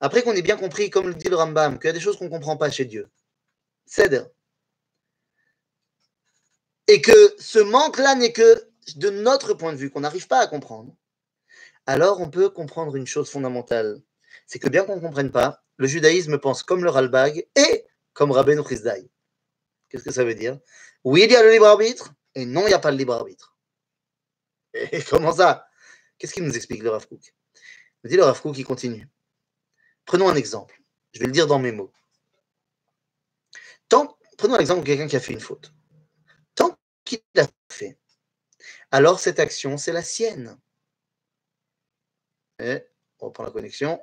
après 0.00 0.22
qu'on 0.22 0.32
ait 0.32 0.42
bien 0.42 0.56
compris, 0.56 0.90
comme 0.90 1.08
le 1.08 1.14
dit 1.14 1.28
le 1.28 1.36
Rambam, 1.36 1.78
qu'il 1.78 1.88
y 1.88 1.90
a 1.90 1.92
des 1.92 2.00
choses 2.00 2.16
qu'on 2.16 2.24
ne 2.24 2.30
comprend 2.30 2.56
pas 2.56 2.70
chez 2.70 2.84
Dieu, 2.84 3.08
cède. 3.86 4.30
Et 6.88 7.00
que 7.00 7.34
ce 7.38 7.58
manque-là 7.58 8.14
n'est 8.14 8.32
que 8.32 8.68
de 8.96 9.10
notre 9.10 9.54
point 9.54 9.72
de 9.72 9.78
vue, 9.78 9.90
qu'on 9.90 10.00
n'arrive 10.00 10.26
pas 10.26 10.40
à 10.40 10.46
comprendre, 10.46 10.94
alors 11.86 12.20
on 12.20 12.30
peut 12.30 12.48
comprendre 12.50 12.96
une 12.96 13.06
chose 13.06 13.30
fondamentale. 13.30 14.00
C'est 14.46 14.58
que 14.58 14.68
bien 14.68 14.84
qu'on 14.84 14.96
ne 14.96 15.00
comprenne 15.00 15.30
pas, 15.30 15.62
le 15.76 15.86
judaïsme 15.86 16.38
pense 16.38 16.62
comme 16.62 16.82
le 16.82 16.90
Ralbag 16.90 17.46
et 17.54 17.86
comme 18.12 18.32
Rabbeinu 18.32 18.62
Chizdaï. 18.66 19.08
Qu'est-ce 19.88 20.04
que 20.04 20.12
ça 20.12 20.24
veut 20.24 20.34
dire? 20.34 20.58
Oui, 21.04 21.22
il 21.24 21.30
y 21.30 21.36
a 21.36 21.42
le 21.42 21.50
libre 21.50 21.66
arbitre, 21.66 22.12
et 22.34 22.44
non, 22.44 22.62
il 22.62 22.68
n'y 22.68 22.74
a 22.74 22.78
pas 22.78 22.90
le 22.90 22.96
libre 22.96 23.14
arbitre. 23.14 23.56
Et 24.74 25.02
comment 25.10 25.32
ça? 25.32 25.66
Qu'est-ce 26.18 26.34
qu'il 26.34 26.44
nous 26.44 26.56
explique 26.56 26.82
le 26.82 26.90
Rav 26.90 27.06
Kook? 27.06 27.34
Il 28.04 28.10
dit 28.10 28.16
le 28.16 28.24
Rav 28.24 28.40
Kook, 28.40 28.56
il 28.58 28.64
continue. 28.64 29.08
Prenons 30.10 30.28
un 30.28 30.34
exemple. 30.34 30.82
Je 31.12 31.20
vais 31.20 31.26
le 31.26 31.32
dire 31.32 31.46
dans 31.46 31.60
mes 31.60 31.70
mots. 31.70 31.92
Tant, 33.88 34.18
prenons 34.38 34.56
l'exemple 34.56 34.80
de 34.80 34.86
quelqu'un 34.86 35.06
qui 35.06 35.14
a 35.14 35.20
fait 35.20 35.32
une 35.32 35.38
faute. 35.38 35.72
Tant 36.56 36.76
qu'il 37.04 37.20
l'a 37.36 37.46
fait, 37.70 37.96
alors 38.90 39.20
cette 39.20 39.38
action, 39.38 39.76
c'est 39.76 39.92
la 39.92 40.02
sienne. 40.02 40.58
On 42.58 42.80
reprend 43.20 43.44
la 43.44 43.52
connexion. 43.52 44.02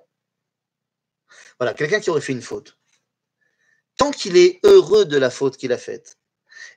Voilà, 1.60 1.74
quelqu'un 1.74 2.00
qui 2.00 2.10
aurait 2.10 2.22
fait 2.22 2.32
une 2.32 2.42
faute. 2.42 2.80
Tant 3.98 4.12
qu'il 4.12 4.38
est 4.38 4.62
heureux 4.64 5.04
de 5.04 5.18
la 5.18 5.30
faute 5.30 5.58
qu'il 5.58 5.74
a 5.74 5.78
faite, 5.78 6.18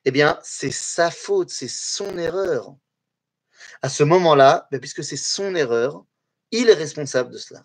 eh 0.04 0.10
bien, 0.10 0.40
c'est 0.42 0.72
sa 0.72 1.12
faute, 1.12 1.50
c'est 1.50 1.68
son 1.68 2.18
erreur. 2.18 2.74
À 3.80 3.90
ce 3.90 4.02
moment-là, 4.02 4.66
ben, 4.72 4.80
puisque 4.80 5.04
c'est 5.04 5.16
son 5.16 5.54
erreur, 5.54 6.04
il 6.50 6.68
est 6.68 6.74
responsable 6.74 7.30
de 7.30 7.38
cela. 7.38 7.64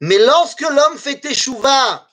Mais 0.00 0.18
lorsque 0.18 0.62
l'homme 0.62 0.98
fait 0.98 1.24
échouva, 1.24 2.08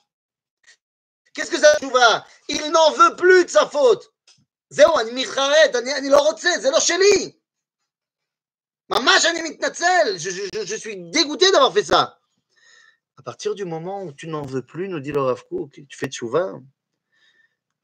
qu'est-ce 1.34 1.50
que 1.50 1.58
ça 1.58 1.76
échouva 1.76 2.24
Il 2.48 2.70
n'en 2.70 2.92
veut 2.92 3.16
plus 3.16 3.44
de 3.44 3.50
sa 3.50 3.66
faute. 3.66 4.10
זהו, 4.70 4.98
אני 5.00 5.10
מתחרט, 5.22 5.74
אני, 5.74 5.94
אני 5.94 6.08
לא 6.08 6.18
רוצה, 6.18 6.48
זה 6.60 6.70
לא 6.70 6.80
שלי. 6.80 7.32
ממש 8.90 9.24
אני 9.24 9.42
מתנצל, 9.42 10.16
je, 10.16 10.30
je, 10.30 10.64
je 10.64 10.76
suis 10.76 10.96
dégoûté 10.96 11.50
d'avoir 11.50 11.72
fait 11.72 11.84
ça. 11.84 12.20
À 13.16 13.22
partir 13.22 13.54
du 13.54 13.64
moment 13.64 14.04
où 14.04 14.12
tu 14.12 14.28
n'en 14.28 14.42
veux 14.42 14.62
plus, 14.62 14.88
nous 14.88 15.00
dit 15.00 15.12
le 15.12 15.20
Rav 15.20 15.44
Kook, 15.48 15.72
tu 15.88 15.98
fais 15.98 16.08
tchouva, 16.08 16.54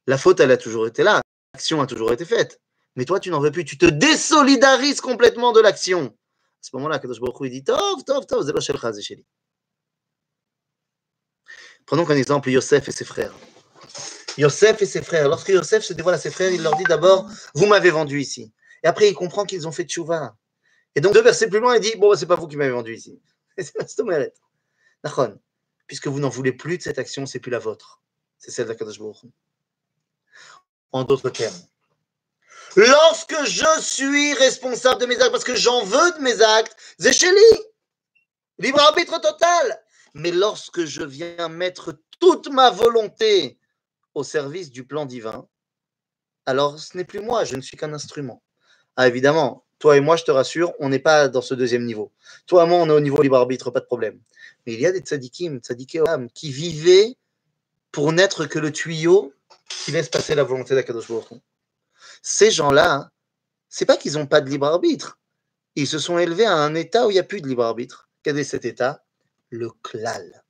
la 0.07 0.19
faute, 0.19 0.41
elle 0.41 0.53
a 0.53 0.57
toujours 0.57 0.87
été 0.87 1.03
là, 1.03 1.21
l'action 1.55 1.81
a 1.83 1.87
toujours 1.87 2.13
été 2.13 2.25
faite. 2.25 2.61
Mais 2.95 3.05
toi, 3.05 3.21
tu 3.21 3.31
n'en 3.31 3.41
veux 3.41 3.51
plus, 3.51 3.65
tu 3.65 3.77
te 3.77 3.87
désolidarises 3.87 5.01
complètement 5.01 5.53
de 5.53 5.61
l'action. 5.61 6.07
À 6.07 6.63
ce 6.63 6.71
moment-là, 6.77 6.99
Kadosh 6.99 7.21
Baruch 7.21 7.41
Hu, 7.41 7.47
il 7.49 7.51
dit 7.51 7.65
Tov, 7.65 8.05
Tov, 8.05 8.25
Tov, 8.27 8.47
c'est 8.47 8.61
shelcha, 8.61 8.93
c'est 8.93 9.03
sheli. 9.03 9.25
Prenons 11.92 12.06
comme 12.06 12.18
exemple 12.18 12.50
Yosef 12.50 12.88
et 12.88 12.94
ses 12.94 13.04
frères. 13.04 13.34
Yosef 14.38 14.82
et 14.82 14.86
ses 14.86 15.02
frères. 15.02 15.28
Lorsque 15.28 15.50
Yosef 15.50 15.84
se 15.84 15.92
dévoile 15.92 16.16
à 16.16 16.18
ses 16.18 16.32
frères, 16.32 16.50
il 16.50 16.64
leur 16.64 16.78
dit 16.78 16.86
d'abord 16.86 17.30
Vous 17.54 17.66
m'avez 17.66 17.90
vendu 17.90 18.22
ici. 18.22 18.54
Et 18.82 18.88
après, 18.88 19.10
il 19.10 19.14
comprend 19.14 19.44
qu'ils 19.44 19.68
ont 19.68 19.74
fait 19.74 19.84
tchouva. 19.84 20.38
Et 20.96 21.02
donc, 21.02 21.14
deux 21.14 21.22
versets 21.22 21.50
plus 21.50 21.60
loin, 21.60 21.76
il 21.76 21.82
dit 21.82 21.94
Bon, 21.98 22.10
bah, 22.10 22.16
c'est 22.16 22.28
pas 22.28 22.38
vous 22.38 22.48
qui 22.48 22.56
m'avez 22.56 22.72
vendu 22.72 22.96
ici. 22.96 23.22
C'est 23.58 23.74
puisque 25.86 26.08
vous 26.08 26.22
n'en 26.22 26.30
voulez 26.30 26.54
plus 26.54 26.78
de 26.78 26.84
cette 26.84 26.98
action, 26.98 27.26
c'est 27.26 27.40
plus 27.40 27.52
la 27.52 27.60
vôtre. 27.60 28.02
C'est 28.38 28.52
celle 28.52 28.68
d'Akadosh 28.68 29.02
En 30.94 31.04
d'autres 31.04 31.30
termes, 31.30 31.62
lorsque 32.78 33.44
je 33.44 33.82
suis 33.82 34.34
responsable 34.36 35.02
de 35.02 35.08
mes 35.08 35.20
actes, 35.20 35.32
parce 35.32 35.44
que 35.44 35.56
j'en 35.56 35.84
veux 35.84 36.12
de 36.14 36.20
mes 36.20 36.42
actes, 36.42 36.78
Zécheli, 37.00 37.62
libre 38.60 38.80
arbitre 38.80 39.20
total. 39.20 39.84
Mais 40.14 40.32
lorsque 40.32 40.86
je 40.86 41.04
viens 41.04 41.50
mettre 41.50 42.00
toute 42.20 42.50
ma 42.50 42.70
volonté 42.70 43.58
au 44.14 44.24
service 44.24 44.72
du 44.72 44.86
plan 44.86 45.06
divin, 45.06 45.48
alors 46.46 46.80
ce 46.80 46.98
n'est 46.98 47.06
plus 47.06 47.22
moi, 47.22 47.46
je 47.46 47.56
ne 47.56 47.62
suis 47.62 47.78
qu'un 47.78 47.94
instrument. 47.94 48.42
Ah, 48.98 49.08
évidemment, 49.08 49.66
toi 49.80 49.98
et 49.98 50.02
moi, 50.02 50.16
je 50.16 50.24
te 50.24 50.32
rassure, 50.32 50.74
on 50.80 50.90
n'est 50.90 51.00
pas 51.00 51.28
dans 51.28 51.42
ce 51.42 51.54
deuxième 51.54 51.86
niveau. 51.86 52.12
Toi 52.46 52.66
et 52.66 52.68
moi, 52.68 52.80
on 52.80 52.88
est 52.88 52.94
au 52.94 53.00
niveau 53.00 53.22
libre 53.22 53.38
arbitre, 53.38 53.72
pas 53.72 53.80
de 53.80 53.86
problème. 53.86 54.20
Mais 54.66 54.74
il 54.74 54.80
y 54.80 54.86
a 54.86 54.92
des 54.92 55.00
tzadikim, 55.00 55.60
tzadikim, 55.60 56.30
qui 56.34 56.52
vivaient 56.52 57.18
pour 57.92 58.12
n'être 58.12 58.46
que 58.46 58.60
le 58.60 58.72
tuyau 58.72 59.34
qui 59.84 59.92
laisse 59.92 60.10
passer 60.10 60.36
la 60.36 60.44
volonté 60.44 60.76
d'Akadosh 60.76 61.08
Baruch 61.08 61.42
Ces 62.22 62.52
gens-là, 62.52 63.10
c'est 63.70 63.86
pas 63.86 63.98
qu'ils 63.98 64.14
n'ont 64.14 64.28
pas 64.28 64.42
de 64.42 64.50
libre 64.50 64.68
arbitre. 64.68 65.20
Ils 65.76 65.88
se 65.88 66.00
sont 66.00 66.18
élevés 66.20 66.46
à 66.46 66.56
un 66.56 66.76
état 66.76 67.08
où 67.08 67.10
il 67.10 67.14
n'y 67.14 67.20
a 67.20 67.24
plus 67.24 67.42
de 67.42 67.48
libre 67.48 67.64
arbitre. 67.64 68.10
Quel 68.24 68.38
est 68.38 68.44
cet 68.44 68.66
état? 68.66 69.04
Le 69.52 69.70
klal. 69.84 70.44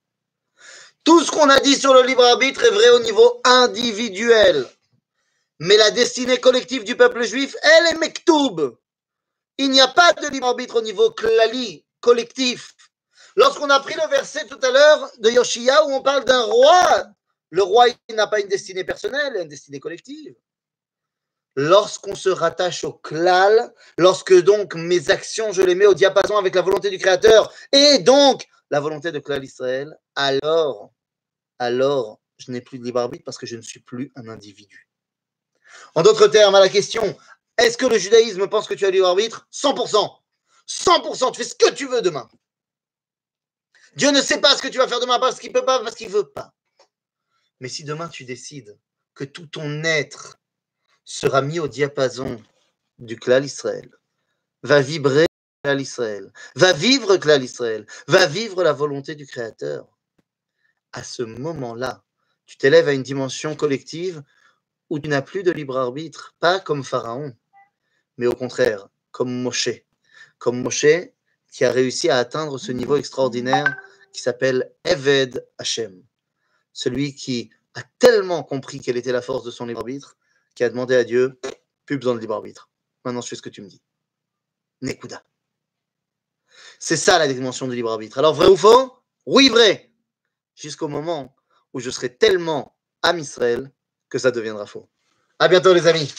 Tout 1.03 1.23
ce 1.23 1.31
qu'on 1.31 1.49
a 1.49 1.59
dit 1.59 1.75
sur 1.75 1.93
le 1.93 2.03
libre 2.03 2.23
arbitre 2.23 2.63
est 2.63 2.69
vrai 2.69 2.89
au 2.89 2.99
niveau 2.99 3.41
individuel. 3.43 4.67
Mais 5.59 5.75
la 5.75 5.89
destinée 5.89 6.39
collective 6.39 6.83
du 6.83 6.95
peuple 6.95 7.23
juif, 7.23 7.55
elle 7.63 7.95
est 7.95 7.99
mektoub. 7.99 8.77
Il 9.57 9.71
n'y 9.71 9.81
a 9.81 9.87
pas 9.87 10.13
de 10.13 10.27
libre 10.27 10.47
arbitre 10.47 10.77
au 10.77 10.81
niveau 10.81 11.09
klali, 11.11 11.83
collectif. 11.99 12.75
Lorsqu'on 13.35 13.69
a 13.71 13.79
pris 13.79 13.95
le 13.95 14.07
verset 14.09 14.45
tout 14.45 14.59
à 14.61 14.69
l'heure 14.69 15.11
de 15.17 15.31
Yoshia 15.31 15.85
où 15.85 15.93
on 15.93 16.01
parle 16.01 16.25
d'un 16.25 16.43
roi, 16.43 17.05
le 17.49 17.63
roi 17.63 17.85
n'a 18.13 18.27
pas 18.27 18.39
une 18.39 18.47
destinée 18.47 18.83
personnelle, 18.83 19.33
il 19.33 19.39
a 19.39 19.41
une 19.41 19.49
destinée 19.49 19.79
collective. 19.79 20.35
Lorsqu'on 21.55 22.15
se 22.15 22.29
rattache 22.29 22.83
au 22.83 22.93
klal, 22.93 23.73
lorsque 23.97 24.39
donc 24.43 24.75
mes 24.75 25.09
actions, 25.09 25.51
je 25.51 25.61
les 25.61 25.75
mets 25.75 25.85
au 25.85 25.93
diapason 25.93 26.37
avec 26.37 26.53
la 26.55 26.61
volonté 26.61 26.89
du 26.89 26.97
Créateur 26.97 27.51
et 27.71 27.99
donc 27.99 28.47
la 28.71 28.79
volonté 28.79 29.11
de 29.11 29.19
klal 29.19 29.43
Israël, 29.43 29.95
alors, 30.15 30.91
alors, 31.59 32.19
je 32.37 32.51
n'ai 32.51 32.61
plus 32.61 32.79
de 32.79 32.85
libre 32.85 33.01
arbitre 33.01 33.25
parce 33.25 33.37
que 33.37 33.45
je 33.45 33.57
ne 33.57 33.61
suis 33.61 33.81
plus 33.81 34.11
un 34.15 34.27
individu. 34.29 34.89
En 35.93 36.01
d'autres 36.01 36.27
termes, 36.27 36.55
à 36.55 36.59
la 36.59 36.69
question, 36.69 37.15
est-ce 37.57 37.77
que 37.77 37.85
le 37.85 37.97
judaïsme 37.97 38.47
pense 38.47 38.67
que 38.67 38.73
tu 38.73 38.85
as 38.85 38.89
libre 38.89 39.07
arbitre? 39.07 39.47
100%. 39.51 40.17
100%, 40.67 41.31
tu 41.31 41.43
fais 41.43 41.49
ce 41.49 41.55
que 41.55 41.71
tu 41.71 41.85
veux 41.85 42.01
demain. 42.01 42.27
Dieu 43.97 44.11
ne 44.11 44.21
sait 44.21 44.39
pas 44.39 44.55
ce 44.55 44.61
que 44.61 44.69
tu 44.69 44.77
vas 44.77 44.87
faire 44.87 45.01
demain 45.01 45.19
parce 45.19 45.37
qu'il 45.37 45.49
ne 45.49 45.59
peut 45.59 45.65
pas, 45.65 45.83
parce 45.83 45.95
qu'il 45.95 46.07
ne 46.07 46.13
veut 46.13 46.29
pas. 46.29 46.53
Mais 47.59 47.67
si 47.67 47.83
demain 47.83 48.07
tu 48.07 48.23
décides 48.23 48.79
que 49.13 49.25
tout 49.25 49.47
ton 49.47 49.83
être 49.83 50.39
sera 51.03 51.41
mis 51.41 51.59
au 51.59 51.67
diapason 51.67 52.41
du 52.99 53.17
clan 53.17 53.43
Israël, 53.43 53.89
va 54.63 54.79
vibrer 54.79 55.25
Israël, 55.63 56.31
va 56.55 56.73
vivre 56.73 57.17
clan 57.17 57.39
Israël, 57.39 57.85
va 58.07 58.25
vivre 58.25 58.63
la 58.63 58.73
volonté 58.73 59.13
du 59.13 59.27
Créateur. 59.27 59.87
À 60.91 61.03
ce 61.03 61.21
moment-là, 61.21 62.03
tu 62.47 62.57
t'élèves 62.57 62.87
à 62.87 62.93
une 62.93 63.03
dimension 63.03 63.55
collective 63.55 64.23
où 64.89 64.99
tu 64.99 65.07
n'as 65.07 65.21
plus 65.21 65.43
de 65.43 65.51
libre 65.51 65.77
arbitre, 65.77 66.35
pas 66.39 66.59
comme 66.59 66.83
Pharaon, 66.83 67.35
mais 68.17 68.25
au 68.25 68.33
contraire, 68.33 68.89
comme 69.11 69.31
Moshe. 69.31 69.69
Comme 70.39 70.63
Moshe 70.63 71.11
qui 71.51 71.63
a 71.63 71.71
réussi 71.71 72.09
à 72.09 72.17
atteindre 72.17 72.57
ce 72.57 72.71
niveau 72.71 72.95
extraordinaire 72.95 73.77
qui 74.13 74.21
s'appelle 74.21 74.73
Eved 74.83 75.45
Hashem. 75.59 76.01
Celui 76.73 77.13
qui 77.13 77.51
a 77.75 77.83
tellement 77.99 78.41
compris 78.43 78.79
quelle 78.79 78.97
était 78.97 79.11
la 79.11 79.21
force 79.21 79.43
de 79.43 79.51
son 79.51 79.67
libre 79.67 79.81
arbitre, 79.81 80.17
qui 80.55 80.63
a 80.63 80.69
demandé 80.69 80.95
à 80.95 81.03
Dieu, 81.03 81.39
plus 81.85 81.97
besoin 81.97 82.15
de 82.15 82.19
libre 82.19 82.33
arbitre. 82.33 82.69
Maintenant, 83.05 83.21
je 83.21 83.27
fais 83.27 83.35
ce 83.35 83.41
que 83.41 83.49
tu 83.49 83.61
me 83.61 83.67
dis. 83.67 83.81
Nekuda. 84.81 85.23
C'est 86.83 86.97
ça 86.97 87.19
la 87.19 87.31
dimension 87.31 87.67
du 87.67 87.75
libre 87.75 87.91
arbitre. 87.91 88.17
Alors, 88.17 88.33
vrai 88.33 88.47
ou 88.47 88.57
faux? 88.57 88.91
Oui, 89.27 89.49
vrai. 89.49 89.91
Jusqu'au 90.55 90.87
moment 90.87 91.35
où 91.73 91.79
je 91.79 91.91
serai 91.91 92.17
tellement 92.17 92.75
à 93.03 93.15
Israël 93.15 93.71
que 94.09 94.17
ça 94.17 94.31
deviendra 94.31 94.65
faux. 94.65 94.89
À 95.37 95.47
bientôt, 95.47 95.75
les 95.75 95.85
amis. 95.85 96.11